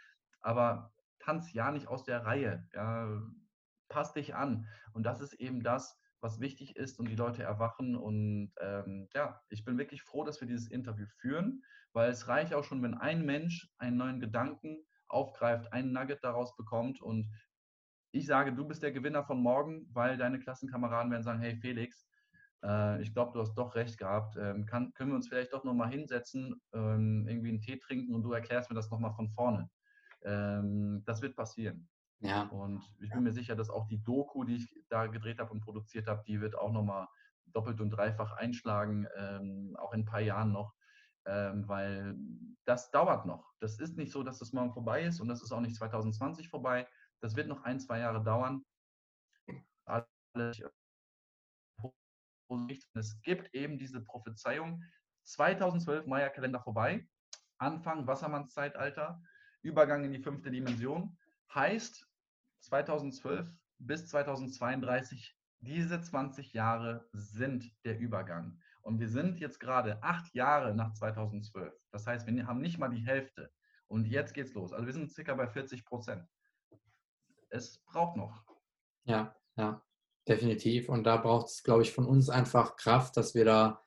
[0.41, 2.67] Aber tanz ja nicht aus der Reihe.
[2.73, 3.21] Ja,
[3.89, 4.67] pass dich an.
[4.93, 7.95] Und das ist eben das, was wichtig ist und die Leute erwachen.
[7.95, 11.63] Und ähm, ja, ich bin wirklich froh, dass wir dieses Interview führen,
[11.93, 16.55] weil es reicht auch schon, wenn ein Mensch einen neuen Gedanken aufgreift, einen Nugget daraus
[16.55, 17.01] bekommt.
[17.01, 17.31] Und
[18.11, 22.07] ich sage, du bist der Gewinner von morgen, weil deine Klassenkameraden werden sagen, hey Felix,
[22.63, 24.35] äh, ich glaube, du hast doch recht gehabt.
[24.37, 28.23] Ähm, kann, können wir uns vielleicht doch nochmal hinsetzen, ähm, irgendwie einen Tee trinken und
[28.23, 29.69] du erklärst mir das nochmal von vorne.
[30.23, 31.89] Ähm, das wird passieren.
[32.19, 32.43] Ja.
[32.49, 35.61] Und ich bin mir sicher, dass auch die Doku, die ich da gedreht habe und
[35.61, 37.07] produziert habe, die wird auch nochmal
[37.47, 40.75] doppelt und dreifach einschlagen, ähm, auch in ein paar Jahren noch,
[41.25, 42.15] ähm, weil
[42.65, 43.51] das dauert noch.
[43.59, 46.47] Das ist nicht so, dass das morgen vorbei ist und das ist auch nicht 2020
[46.47, 46.87] vorbei.
[47.21, 48.63] Das wird noch ein, zwei Jahre dauern.
[49.85, 50.53] Alle
[52.93, 54.83] es gibt eben diese Prophezeiung
[55.23, 57.07] 2012 Maya-Kalender vorbei,
[57.57, 59.21] Anfang Wassermannszeitalter,
[59.61, 61.17] Übergang in die fünfte Dimension.
[61.53, 62.07] Heißt
[62.61, 63.47] 2012
[63.77, 68.59] bis 2032, diese 20 Jahre sind der Übergang.
[68.81, 71.71] Und wir sind jetzt gerade acht Jahre nach 2012.
[71.91, 73.51] Das heißt, wir haben nicht mal die Hälfte.
[73.87, 74.73] Und jetzt geht's los.
[74.73, 76.27] Also wir sind circa bei 40 Prozent.
[77.49, 78.43] Es braucht noch.
[79.03, 79.83] Ja, ja.
[80.27, 80.89] Definitiv.
[80.89, 83.81] Und da braucht es, glaube ich, von uns einfach Kraft, dass wir da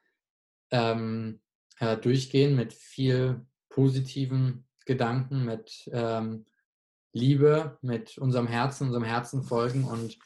[0.70, 1.40] ähm,
[1.78, 6.46] äh, durchgehen mit viel positiven Gedanken, mit ähm,
[7.12, 10.18] Liebe, mit unserem Herzen, unserem Herzen folgen und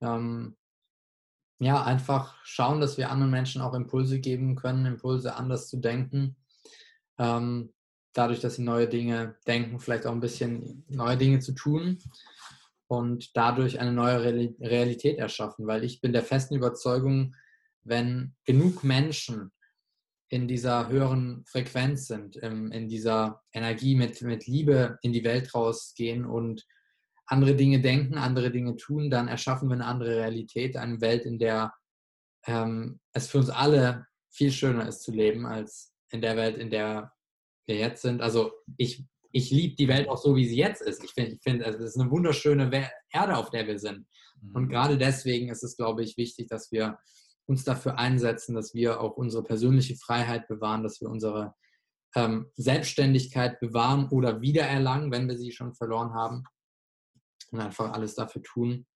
[0.00, 0.56] ähm,
[1.58, 6.36] ja, einfach schauen, dass wir anderen Menschen auch Impulse geben können, Impulse anders zu denken.
[7.18, 7.72] Ähm,
[8.12, 11.98] dadurch, dass sie neue Dinge denken, vielleicht auch ein bisschen neue Dinge zu tun
[12.88, 14.22] und dadurch eine neue
[14.60, 15.66] Realität erschaffen.
[15.66, 17.34] Weil ich bin der festen Überzeugung,
[17.82, 19.52] wenn genug Menschen
[20.28, 26.24] in dieser höheren Frequenz sind, in dieser Energie mit, mit Liebe in die Welt rausgehen
[26.24, 26.66] und
[27.26, 31.38] andere Dinge denken, andere Dinge tun, dann erschaffen wir eine andere Realität, eine Welt, in
[31.38, 31.72] der
[32.46, 36.70] ähm, es für uns alle viel schöner ist zu leben, als in der Welt, in
[36.70, 37.12] der
[37.66, 38.22] wir jetzt sind.
[38.22, 41.02] Also ich ich liebe die Welt auch so, wie sie jetzt ist.
[41.04, 44.06] Ich finde, ich find, also es ist eine wunderschöne Erde, auf der wir sind.
[44.52, 44.68] Und mhm.
[44.68, 46.98] gerade deswegen ist es, glaube ich, wichtig, dass wir
[47.46, 51.54] uns dafür einsetzen, dass wir auch unsere persönliche Freiheit bewahren, dass wir unsere
[52.14, 56.44] ähm, Selbstständigkeit bewahren oder wiedererlangen, wenn wir sie schon verloren haben.
[57.52, 58.86] Und einfach alles dafür tun,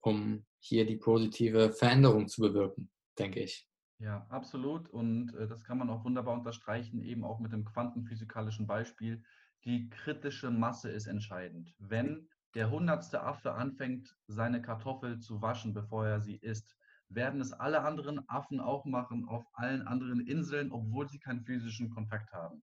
[0.00, 3.68] um hier die positive Veränderung zu bewirken, denke ich.
[3.98, 4.88] Ja, absolut.
[4.88, 9.22] Und äh, das kann man auch wunderbar unterstreichen, eben auch mit dem quantenphysikalischen Beispiel.
[9.66, 11.74] Die kritische Masse ist entscheidend.
[11.80, 16.76] Wenn der hundertste Affe anfängt, seine Kartoffel zu waschen, bevor er sie isst,
[17.08, 21.90] werden es alle anderen Affen auch machen auf allen anderen Inseln, obwohl sie keinen physischen
[21.90, 22.62] Kontakt haben.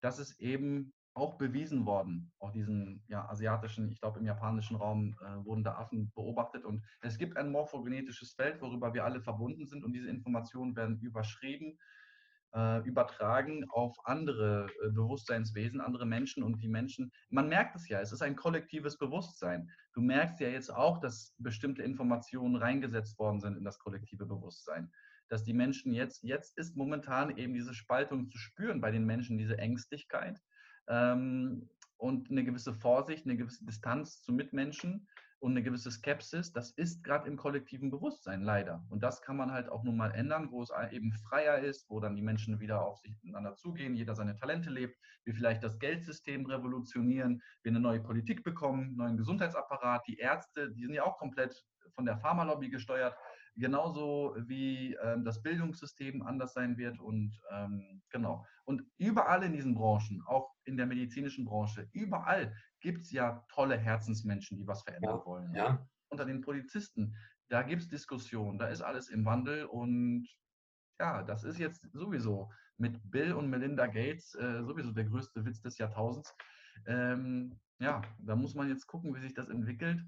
[0.00, 5.16] Das ist eben auch bewiesen worden, auch diesen ja, asiatischen, ich glaube im japanischen Raum
[5.20, 6.64] äh, wurden da Affen beobachtet.
[6.64, 9.82] Und es gibt ein morphogenetisches Feld, worüber wir alle verbunden sind.
[9.82, 11.76] Und diese Informationen werden überschrieben
[12.54, 17.12] äh, übertragen auf andere äh, Bewusstseinswesen, andere Menschen und die Menschen.
[17.30, 19.70] Man merkt es ja, es ist ein kollektives Bewusstsein.
[19.94, 24.90] Du merkst ja jetzt auch, dass bestimmte Informationen reingesetzt worden sind in das kollektive Bewusstsein.
[25.28, 29.38] Dass die Menschen jetzt, jetzt ist momentan eben diese Spaltung zu spüren bei den Menschen,
[29.38, 30.40] diese Ängstlichkeit
[30.88, 35.08] ähm, und eine gewisse Vorsicht, eine gewisse Distanz zu Mitmenschen
[35.46, 38.84] und eine gewisse Skepsis, das ist gerade im kollektiven Bewusstsein leider.
[38.90, 42.00] Und das kann man halt auch nun mal ändern, wo es eben freier ist, wo
[42.00, 45.78] dann die Menschen wieder auf sich miteinander zugehen, jeder seine Talente lebt, wir vielleicht das
[45.78, 51.04] Geldsystem revolutionieren, wir eine neue Politik bekommen, einen neuen Gesundheitsapparat, die Ärzte, die sind ja
[51.04, 53.14] auch komplett von der Pharmalobby gesteuert,
[53.54, 58.44] genauso wie ähm, das Bildungssystem anders sein wird und ähm, genau.
[58.64, 63.76] Und überall in diesen Branchen, auch in der medizinischen Branche, überall gibt es ja tolle
[63.76, 65.54] Herzensmenschen, die was verändern ja, wollen.
[65.54, 65.86] Ja.
[66.08, 67.16] Unter den Polizisten,
[67.48, 70.28] da gibt es Diskussionen, da ist alles im Wandel und
[70.98, 75.60] ja, das ist jetzt sowieso mit Bill und Melinda Gates äh, sowieso der größte Witz
[75.60, 76.34] des Jahrtausends.
[76.86, 80.02] Ähm, ja, da muss man jetzt gucken, wie sich das entwickelt,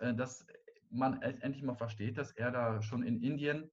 [0.00, 0.46] äh, dass
[0.90, 3.70] man endlich mal versteht, dass er da schon in Indien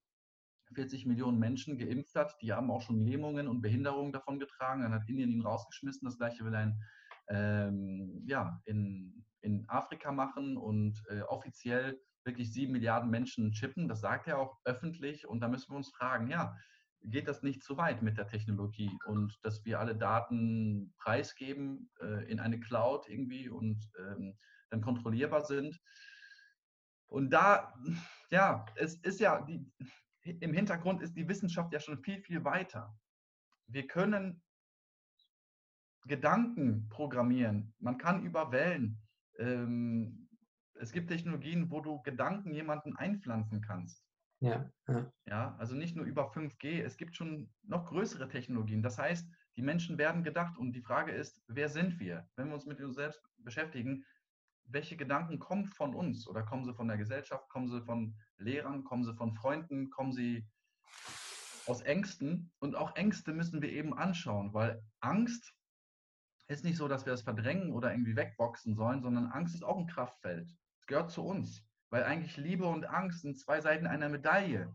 [0.73, 2.41] 40 Millionen Menschen geimpft hat.
[2.41, 4.81] Die haben auch schon Lähmungen und Behinderungen davon getragen.
[4.81, 6.05] Dann hat Indien ihn rausgeschmissen.
[6.05, 6.81] Das gleiche will ein
[7.29, 13.87] ähm, ja, in, in Afrika machen und äh, offiziell wirklich sieben Milliarden Menschen chippen.
[13.87, 15.27] Das sagt er auch öffentlich.
[15.27, 16.55] Und da müssen wir uns fragen, ja,
[17.03, 22.29] geht das nicht zu weit mit der Technologie und dass wir alle Daten preisgeben äh,
[22.31, 24.37] in eine Cloud irgendwie und ähm,
[24.69, 25.79] dann kontrollierbar sind.
[27.07, 27.73] Und da,
[28.29, 29.69] ja, es ist ja, die,
[30.23, 32.97] im Hintergrund ist die Wissenschaft ja schon viel, viel weiter.
[33.67, 34.41] Wir können
[36.05, 37.73] Gedanken programmieren.
[37.79, 39.01] Man kann über Wellen.
[39.37, 40.29] Ähm,
[40.75, 44.03] es gibt Technologien, wo du Gedanken jemanden einpflanzen kannst.
[44.39, 45.11] Ja, ja.
[45.25, 48.83] ja, also nicht nur über 5G, es gibt schon noch größere Technologien.
[48.83, 49.25] Das heißt,
[49.55, 52.27] die Menschen werden gedacht und die Frage ist, wer sind wir?
[52.35, 54.03] Wenn wir uns mit uns selbst beschäftigen,
[54.65, 58.83] welche Gedanken kommen von uns oder kommen sie von der Gesellschaft, kommen sie von Lehrern,
[58.83, 60.45] kommen sie von Freunden, kommen sie
[61.65, 62.51] aus Ängsten?
[62.59, 65.53] Und auch Ängste müssen wir eben anschauen, weil Angst
[66.47, 69.77] ist nicht so, dass wir es verdrängen oder irgendwie wegboxen sollen, sondern Angst ist auch
[69.77, 70.49] ein Kraftfeld.
[70.79, 74.73] Es gehört zu uns, weil eigentlich Liebe und Angst sind zwei Seiten einer Medaille.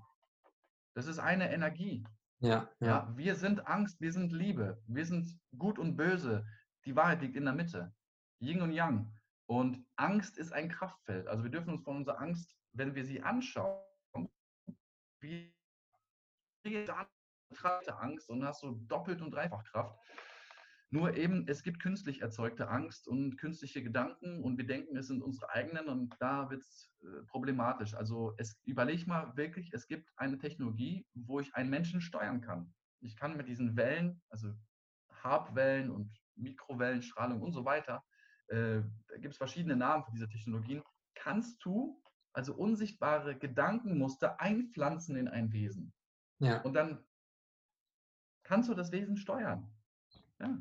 [0.95, 2.05] Das ist eine Energie.
[2.41, 2.87] Ja, ja.
[2.87, 6.47] ja, wir sind Angst, wir sind Liebe, wir sind gut und böse.
[6.85, 7.93] Die Wahrheit liegt in der Mitte.
[8.41, 9.12] Yin und Yang.
[9.47, 11.27] Und Angst ist ein Kraftfeld.
[11.27, 13.83] Also wir dürfen uns von unserer Angst, wenn wir sie anschauen,
[15.21, 15.53] wie
[18.01, 19.99] Angst und hast so doppelt und dreifach Kraft.
[20.91, 25.22] Nur eben, es gibt künstlich erzeugte Angst und künstliche Gedanken und wir denken, es sind
[25.22, 27.95] unsere eigenen und da wird es äh, problematisch.
[27.95, 32.72] Also es, überleg mal wirklich, es gibt eine Technologie, wo ich einen Menschen steuern kann.
[33.01, 34.55] Ich kann mit diesen Wellen, also
[35.12, 38.03] Harbwellen und Mikrowellenstrahlung und so weiter,
[38.47, 40.82] äh, da gibt es verschiedene Namen für diese Technologien,
[41.14, 45.93] kannst du also unsichtbare Gedankenmuster einpflanzen in ein Wesen.
[46.39, 46.62] Ja.
[46.62, 47.05] Und dann
[48.43, 49.70] kannst du das Wesen steuern.
[50.41, 50.59] Ja.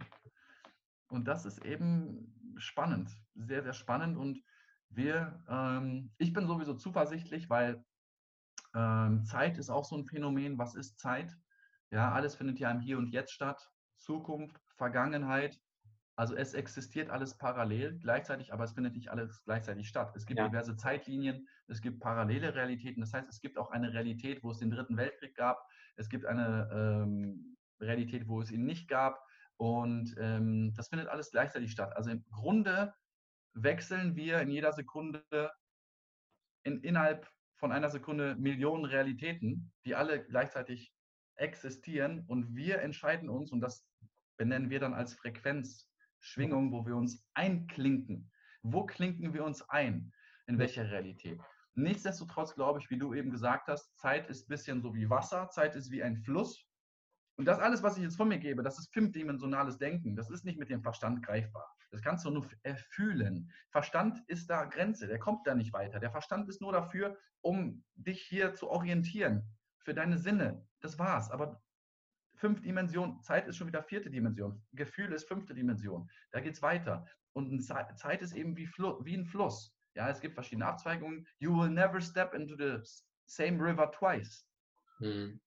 [1.09, 4.17] Und das ist eben spannend, sehr, sehr spannend.
[4.17, 4.41] Und
[4.89, 7.83] wir, ähm, ich bin sowieso zuversichtlich, weil
[8.75, 10.57] ähm, Zeit ist auch so ein Phänomen.
[10.57, 11.35] Was ist Zeit?
[11.91, 13.71] Ja, alles findet ja im Hier und Jetzt statt.
[13.97, 15.59] Zukunft, Vergangenheit.
[16.15, 20.15] Also es existiert alles parallel gleichzeitig, aber es findet nicht alles gleichzeitig statt.
[20.15, 20.47] Es gibt ja.
[20.47, 23.01] diverse Zeitlinien, es gibt parallele Realitäten.
[23.01, 25.63] Das heißt, es gibt auch eine Realität, wo es den Dritten Weltkrieg gab.
[25.95, 29.26] Es gibt eine ähm, Realität, wo es ihn nicht gab.
[29.57, 31.95] Und ähm, das findet alles gleichzeitig statt.
[31.95, 32.93] Also im Grunde
[33.53, 35.23] wechseln wir in jeder Sekunde
[36.63, 40.93] in, innerhalb von einer Sekunde Millionen Realitäten, die alle gleichzeitig
[41.35, 42.23] existieren.
[42.27, 43.87] Und wir entscheiden uns, und das
[44.37, 45.87] benennen wir dann als Frequenzschicht,
[46.19, 48.31] Schwingung, wo wir uns einklinken.
[48.63, 50.11] Wo klinken wir uns ein?
[50.47, 51.39] In welcher Realität?
[51.75, 55.49] Nichtsdestotrotz glaube ich, wie du eben gesagt hast, Zeit ist ein bisschen so wie Wasser,
[55.49, 56.66] Zeit ist wie ein Fluss.
[57.37, 60.15] Und das alles, was ich jetzt von mir gebe, das ist fünfdimensionales Denken.
[60.15, 61.71] Das ist nicht mit dem Verstand greifbar.
[61.91, 63.51] Das kannst du nur erfühlen.
[63.69, 65.99] Verstand ist da Grenze, der kommt da nicht weiter.
[65.99, 70.67] Der Verstand ist nur dafür, um dich hier zu orientieren, für deine Sinne.
[70.79, 71.29] Das war's.
[71.29, 71.61] Aber
[72.35, 74.65] fünf Dimensionen, Zeit ist schon wieder vierte Dimension.
[74.73, 76.09] Gefühl ist fünfte Dimension.
[76.31, 77.05] Da geht's weiter.
[77.33, 79.75] Und Zeit ist eben wie, wie ein Fluss.
[79.93, 81.27] Ja, es gibt verschiedene Abzweigungen.
[81.37, 82.81] You will never step into the
[83.25, 84.43] same river twice.
[84.99, 85.39] Mhm.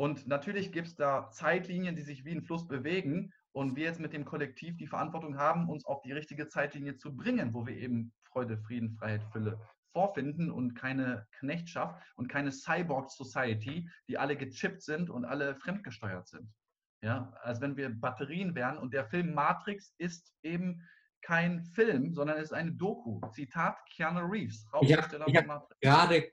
[0.00, 4.00] Und natürlich gibt es da Zeitlinien, die sich wie ein Fluss bewegen und wir jetzt
[4.00, 7.76] mit dem Kollektiv die Verantwortung haben, uns auf die richtige Zeitlinie zu bringen, wo wir
[7.76, 9.60] eben Freude, Frieden, Freiheit, Fülle
[9.92, 16.28] vorfinden und keine Knechtschaft und keine Cyborg Society, die alle gechippt sind und alle fremdgesteuert
[16.28, 16.50] sind.
[17.02, 20.80] Ja, als wenn wir Batterien wären und der Film Matrix ist eben
[21.20, 23.20] kein Film, sondern es ist eine Doku.
[23.32, 24.66] Zitat Keanu Reeves.
[24.80, 26.32] Ich habe hab gerade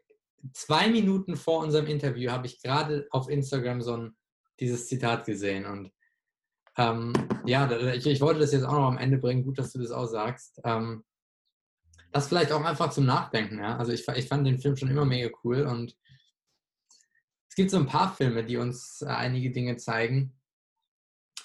[0.53, 4.17] zwei Minuten vor unserem Interview habe ich gerade auf Instagram so ein,
[4.59, 5.91] dieses Zitat gesehen und
[6.77, 7.13] ähm,
[7.45, 9.43] ja, ich, ich, wollte das jetzt auch noch am Ende bringen.
[9.43, 10.61] Gut, dass du das auch sagst.
[10.63, 11.03] Ähm,
[12.11, 13.59] das vielleicht auch einfach zum Nachdenken.
[13.59, 13.77] Ja?
[13.77, 15.95] Also ich, ich fand den Film schon immer mega cool und
[17.49, 20.33] es gibt so ein paar Filme, die uns äh, einige Dinge zeigen.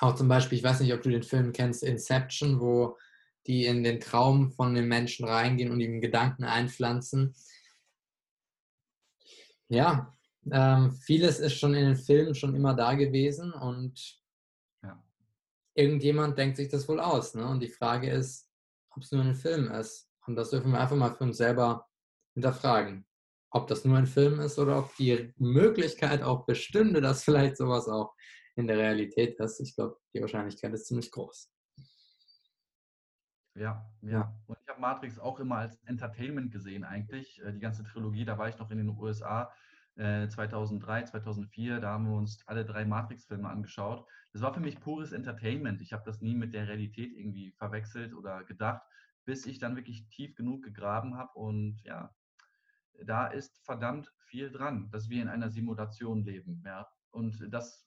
[0.01, 2.99] Auch zum Beispiel, ich weiß nicht, ob du den Film kennst, Inception, wo
[3.47, 7.35] die in den Traum von den Menschen reingehen und ihm Gedanken einpflanzen.
[9.73, 10.13] Ja,
[10.51, 14.21] ähm, vieles ist schon in den Filmen schon immer da gewesen und
[14.83, 15.03] ja.
[15.75, 17.35] irgendjemand denkt sich das wohl aus.
[17.35, 17.47] Ne?
[17.49, 18.51] Und die Frage ist,
[18.91, 20.11] ob es nur ein Film ist.
[20.27, 21.89] Und das dürfen wir einfach mal für uns selber
[22.35, 23.07] hinterfragen.
[23.51, 27.89] Ob das nur ein Film ist oder ob die Möglichkeit auch bestünde, dass vielleicht sowas
[27.89, 28.15] auch
[28.57, 29.59] in der Realität ist.
[29.61, 31.51] Ich glaube, die Wahrscheinlichkeit ist ziemlich groß.
[33.55, 34.35] Ja, ja.
[34.47, 37.43] Und ich habe Matrix auch immer als Entertainment gesehen eigentlich.
[37.43, 39.53] Äh, die ganze Trilogie, da war ich noch in den USA
[39.97, 44.07] 2003, äh, 2004, da haben wir uns alle drei Matrix-Filme angeschaut.
[44.33, 45.83] Das war für mich pures Entertainment.
[45.83, 48.83] Ich habe das nie mit der Realität irgendwie verwechselt oder gedacht,
[49.27, 51.39] bis ich dann wirklich tief genug gegraben habe.
[51.39, 52.15] Und ja,
[53.05, 56.63] da ist verdammt viel dran, dass wir in einer Simulation leben.
[56.65, 56.89] Ja.
[57.11, 57.87] Und das,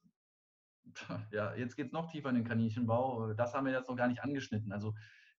[1.32, 3.34] ja, jetzt geht es noch tiefer in den Kaninchenbau.
[3.34, 4.72] Das haben wir jetzt noch gar nicht angeschnitten.
[4.72, 4.94] Also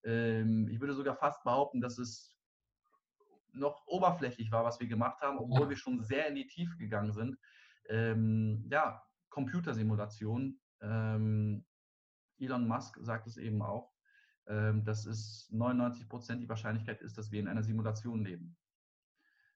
[0.06, 2.32] ähm, ich würde sogar fast behaupten, dass es
[3.52, 5.70] noch oberflächlich war, was wir gemacht haben, obwohl ja.
[5.70, 7.36] wir schon sehr in die Tiefe gegangen sind.
[7.88, 10.60] Ähm, ja, Computersimulation.
[10.80, 11.64] Ähm,
[12.38, 13.92] Elon Musk sagt es eben auch,
[14.46, 18.56] ähm, dass es 99 Prozent die Wahrscheinlichkeit ist, dass wir in einer Simulation leben.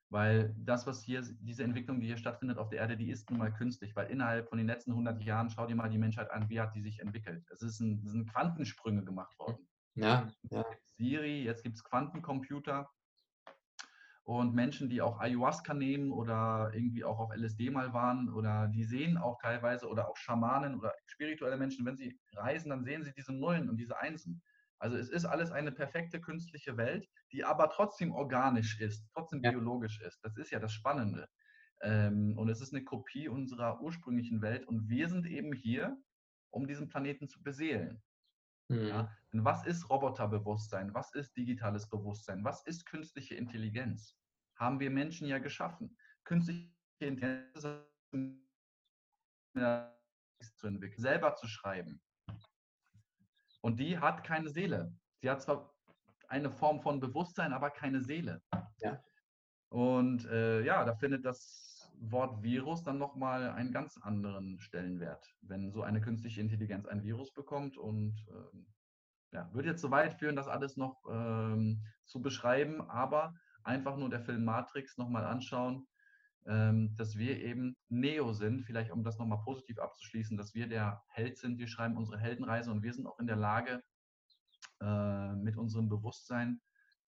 [0.08, 3.38] Weil das, was hier, diese Entwicklung, die hier stattfindet auf der Erde, die ist nun
[3.38, 3.94] mal künstlich.
[3.94, 6.74] Weil innerhalb von den letzten 100 Jahren, schau dir mal die Menschheit an, wie hat
[6.74, 7.46] die sich entwickelt.
[7.52, 9.68] Es, ist ein, es sind Quantensprünge gemacht worden.
[9.94, 10.64] Ja, ja.
[10.96, 12.88] Siri, jetzt gibt es Quantencomputer
[14.24, 18.84] und Menschen, die auch Ayahuasca nehmen oder irgendwie auch auf LSD mal waren oder die
[18.84, 23.12] sehen auch teilweise oder auch Schamanen oder spirituelle Menschen, wenn sie reisen, dann sehen sie
[23.12, 24.42] diese Nullen und diese Einsen.
[24.78, 29.50] Also es ist alles eine perfekte künstliche Welt, die aber trotzdem organisch ist, trotzdem ja.
[29.50, 30.20] biologisch ist.
[30.22, 31.28] Das ist ja das Spannende.
[31.82, 35.96] Ähm, und es ist eine Kopie unserer ursprünglichen Welt und wir sind eben hier,
[36.50, 38.02] um diesen Planeten zu beseelen.
[38.68, 38.86] Mhm.
[38.86, 39.16] Ja?
[39.32, 40.92] Denn was ist Roboterbewusstsein?
[40.94, 42.44] Was ist digitales Bewusstsein?
[42.44, 44.16] Was ist künstliche Intelligenz?
[44.56, 45.96] Haben wir Menschen ja geschaffen.
[46.24, 46.68] Künstliche
[46.98, 47.62] Intelligenz
[50.56, 52.00] zu entwickeln, selber zu schreiben.
[53.60, 54.92] Und die hat keine Seele.
[55.20, 55.74] Sie hat zwar
[56.28, 58.42] eine Form von Bewusstsein, aber keine Seele.
[58.78, 59.02] Ja.
[59.68, 65.70] Und äh, ja, da findet das Wort Virus dann nochmal einen ganz anderen Stellenwert, wenn
[65.70, 68.66] so eine künstliche Intelligenz ein Virus bekommt und ähm,
[69.32, 74.10] ja, würde jetzt so weit führen, das alles noch ähm, zu beschreiben, aber einfach nur
[74.10, 75.86] der Film Matrix nochmal anschauen,
[76.46, 81.02] ähm, dass wir eben Neo sind, vielleicht um das nochmal positiv abzuschließen, dass wir der
[81.08, 83.82] Held sind, wir schreiben unsere Heldenreise und wir sind auch in der Lage,
[84.80, 86.60] äh, mit unserem Bewusstsein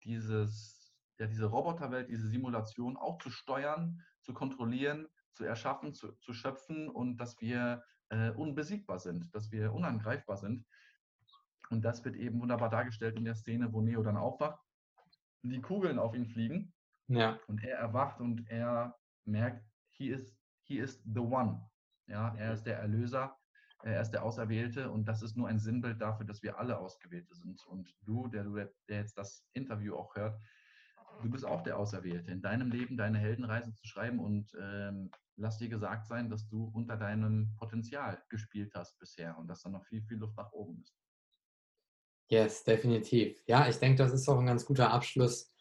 [0.03, 6.33] dieses, ja, diese Roboterwelt, diese Simulation auch zu steuern, zu kontrollieren, zu erschaffen, zu, zu
[6.33, 10.65] schöpfen und dass wir äh, unbesiegbar sind, dass wir unangreifbar sind.
[11.69, 14.59] Und das wird eben wunderbar dargestellt in der Szene, wo Neo dann aufwacht,
[15.43, 16.73] die Kugeln auf ihn fliegen.
[17.07, 17.39] Ja.
[17.47, 18.95] Und er erwacht und er
[19.25, 21.61] merkt, he is, he is the one.
[22.07, 23.37] Ja, er ist der Erlöser,
[23.83, 27.35] er ist der Auserwählte und das ist nur ein Sinnbild dafür, dass wir alle Ausgewählte
[27.35, 27.65] sind.
[27.67, 28.43] Und du, der,
[28.87, 30.39] der jetzt das Interview auch hört,
[31.21, 35.57] du bist auch der Auserwählte, in deinem Leben deine Heldenreise zu schreiben und ähm, lass
[35.57, 39.85] dir gesagt sein, dass du unter deinem Potenzial gespielt hast bisher und dass da noch
[39.85, 40.95] viel, viel Luft nach oben ist.
[42.29, 43.41] Yes, definitiv.
[43.47, 45.51] Ja, ich denke, das ist auch ein ganz guter Abschluss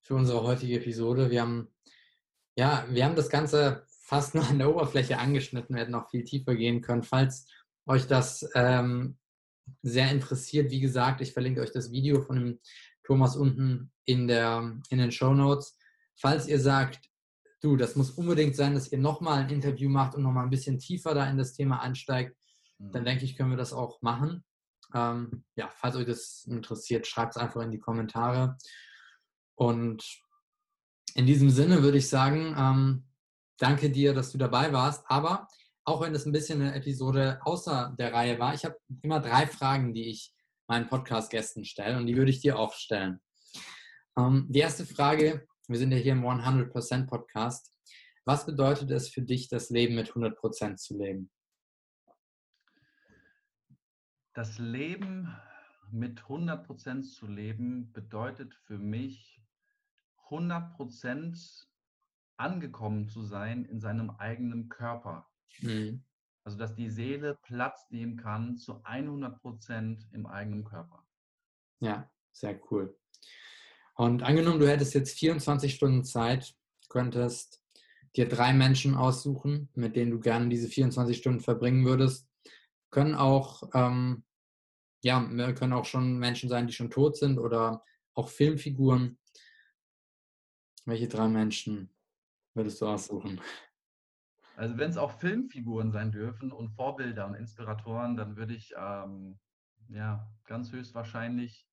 [0.00, 1.30] für unsere heutige Episode.
[1.30, 1.68] Wir haben,
[2.56, 6.24] ja, wir haben das Ganze fast nur an der Oberfläche angeschnitten, wir hätten noch viel
[6.24, 7.04] tiefer gehen können.
[7.04, 7.46] Falls
[7.86, 9.18] euch das ähm,
[9.82, 12.60] sehr interessiert, wie gesagt, ich verlinke euch das Video von dem
[13.04, 15.78] Thomas unten in, der, in den Show Notes.
[16.16, 17.08] Falls ihr sagt,
[17.60, 20.80] du, das muss unbedingt sein, dass ihr nochmal ein Interview macht und nochmal ein bisschen
[20.80, 22.36] tiefer da in das Thema einsteigt,
[22.78, 22.90] mhm.
[22.90, 24.42] dann denke ich, können wir das auch machen.
[24.94, 28.56] Ähm, ja, falls euch das interessiert, schreibt es einfach in die Kommentare.
[29.54, 30.04] Und
[31.14, 33.08] in diesem Sinne würde ich sagen, ähm,
[33.58, 35.04] danke dir, dass du dabei warst.
[35.08, 35.48] Aber
[35.84, 39.46] auch wenn es ein bisschen eine Episode außer der Reihe war, ich habe immer drei
[39.46, 40.32] Fragen, die ich
[40.68, 43.20] meinen Podcast-Gästen stelle und die würde ich dir auch stellen.
[44.16, 47.72] Ähm, die erste Frage, wir sind ja hier im 100% Podcast.
[48.24, 51.30] Was bedeutet es für dich, das Leben mit 100% zu leben?
[54.32, 55.34] Das Leben
[55.90, 59.42] mit 100% zu leben bedeutet für mich
[60.28, 61.66] 100%
[62.36, 65.28] angekommen zu sein in seinem eigenen Körper.
[65.60, 66.04] Mhm.
[66.44, 71.04] Also dass die Seele Platz nehmen kann zu 100% im eigenen Körper.
[71.80, 72.96] Ja, sehr cool.
[73.94, 76.54] Und angenommen, du hättest jetzt 24 Stunden Zeit,
[76.88, 77.62] könntest
[78.16, 82.29] dir drei Menschen aussuchen, mit denen du gerne diese 24 Stunden verbringen würdest.
[82.90, 84.24] Können auch, ähm,
[85.02, 85.20] ja,
[85.52, 87.84] können auch schon Menschen sein, die schon tot sind oder
[88.14, 89.18] auch Filmfiguren.
[90.84, 91.90] Welche drei Menschen
[92.54, 93.40] würdest du aussuchen?
[94.56, 99.38] Also wenn es auch Filmfiguren sein dürfen und Vorbilder und Inspiratoren, dann würde ich ähm,
[99.88, 101.66] ja ganz höchstwahrscheinlich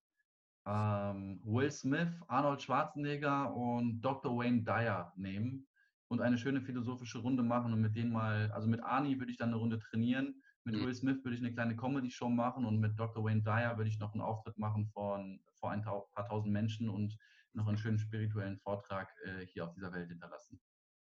[0.66, 4.38] ähm, Will Smith, Arnold Schwarzenegger und Dr.
[4.38, 5.68] Wayne Dyer nehmen
[6.08, 9.38] und eine schöne philosophische Runde machen und mit denen mal, also mit Arnie würde ich
[9.38, 10.86] dann eine Runde trainieren, mit mhm.
[10.86, 13.24] Will Smith würde ich eine kleine Comedy-Show machen und mit Dr.
[13.24, 17.18] Wayne Dyer würde ich noch einen Auftritt machen von, vor ein paar tausend Menschen und
[17.54, 20.60] noch einen schönen spirituellen Vortrag äh, hier auf dieser Welt hinterlassen.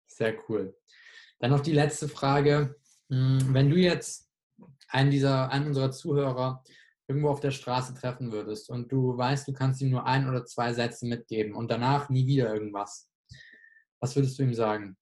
[0.07, 0.75] Sehr cool.
[1.39, 2.75] Dann noch die letzte Frage.
[3.11, 4.31] Hm, wenn du jetzt
[4.89, 6.65] einen dieser, einen unserer Zuhörer
[7.07, 10.47] irgendwo auf der Straße treffen würdest und du weißt, du kannst ihm nur ein oder
[10.47, 13.11] zwei Sätze mitgeben und danach nie wieder irgendwas,
[14.01, 14.97] was würdest du ihm sagen?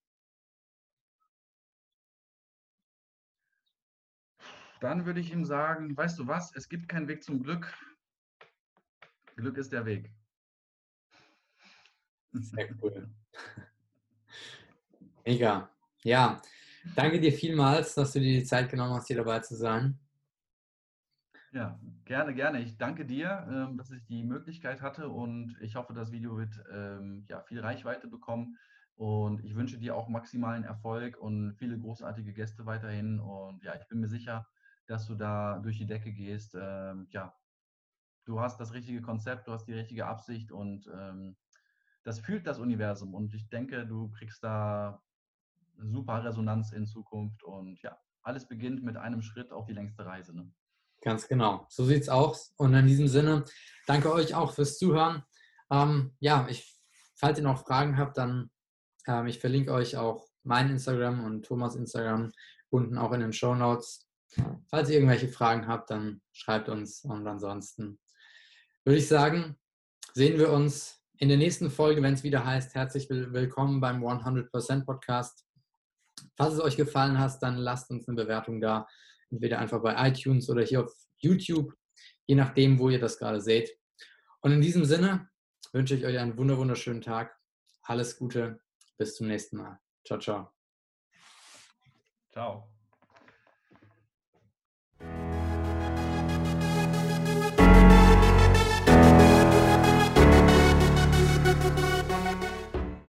[4.81, 7.72] Dann würde ich ihm sagen, weißt du was, es gibt keinen Weg zum Glück.
[9.37, 10.11] Glück ist der Weg.
[12.33, 13.09] Sehr cool.
[15.24, 15.68] Mega.
[16.05, 16.41] Ja,
[16.95, 19.99] danke dir vielmals, dass du dir die Zeit genommen hast, hier dabei zu sein.
[21.53, 22.61] Ja, gerne, gerne.
[22.61, 26.62] Ich danke dir, ähm, dass ich die Möglichkeit hatte und ich hoffe, das Video wird
[26.70, 28.59] ähm, ja, viel Reichweite bekommen.
[28.97, 33.20] Und ich wünsche dir auch maximalen Erfolg und viele großartige Gäste weiterhin.
[33.20, 34.47] Und ja, ich bin mir sicher,
[34.89, 36.57] dass du da durch die Decke gehst.
[36.61, 37.32] Ähm, ja,
[38.24, 40.86] du hast das richtige Konzept, du hast die richtige Absicht und
[42.05, 43.14] das fühlt das Universum.
[43.14, 45.03] Und ich denke, du kriegst da
[45.76, 47.43] super Resonanz in Zukunft.
[47.43, 50.34] Und ja, alles beginnt mit einem Schritt auf die längste Reise.
[50.34, 50.51] Ne?
[51.03, 51.66] Ganz genau.
[51.68, 52.55] So sieht es aus.
[52.57, 53.45] Und in diesem Sinne,
[53.86, 55.22] danke euch auch fürs Zuhören.
[55.70, 56.80] Ähm, ja, ich,
[57.14, 58.51] falls ihr noch Fragen habt, dann
[59.07, 62.32] ähm, ich verlinke euch auch mein Instagram und Thomas Instagram
[62.70, 64.07] unten auch in den Show Notes.
[64.68, 67.05] Falls ihr irgendwelche Fragen habt, dann schreibt uns.
[67.05, 67.99] Und ansonsten
[68.85, 69.57] würde ich sagen,
[70.14, 74.85] sehen wir uns in der nächsten Folge, wenn es wieder heißt, herzlich willkommen beim 100%
[74.85, 75.47] Podcast.
[76.37, 78.87] Falls es euch gefallen hat, dann lasst uns eine Bewertung da.
[79.31, 81.74] Entweder einfach bei iTunes oder hier auf YouTube,
[82.26, 83.76] je nachdem, wo ihr das gerade seht.
[84.41, 85.29] Und in diesem Sinne
[85.72, 87.37] wünsche ich euch einen wunderschönen Tag.
[87.83, 88.61] Alles Gute.
[88.97, 89.79] Bis zum nächsten Mal.
[90.05, 90.53] Ciao, ciao.
[92.33, 92.78] Ciao.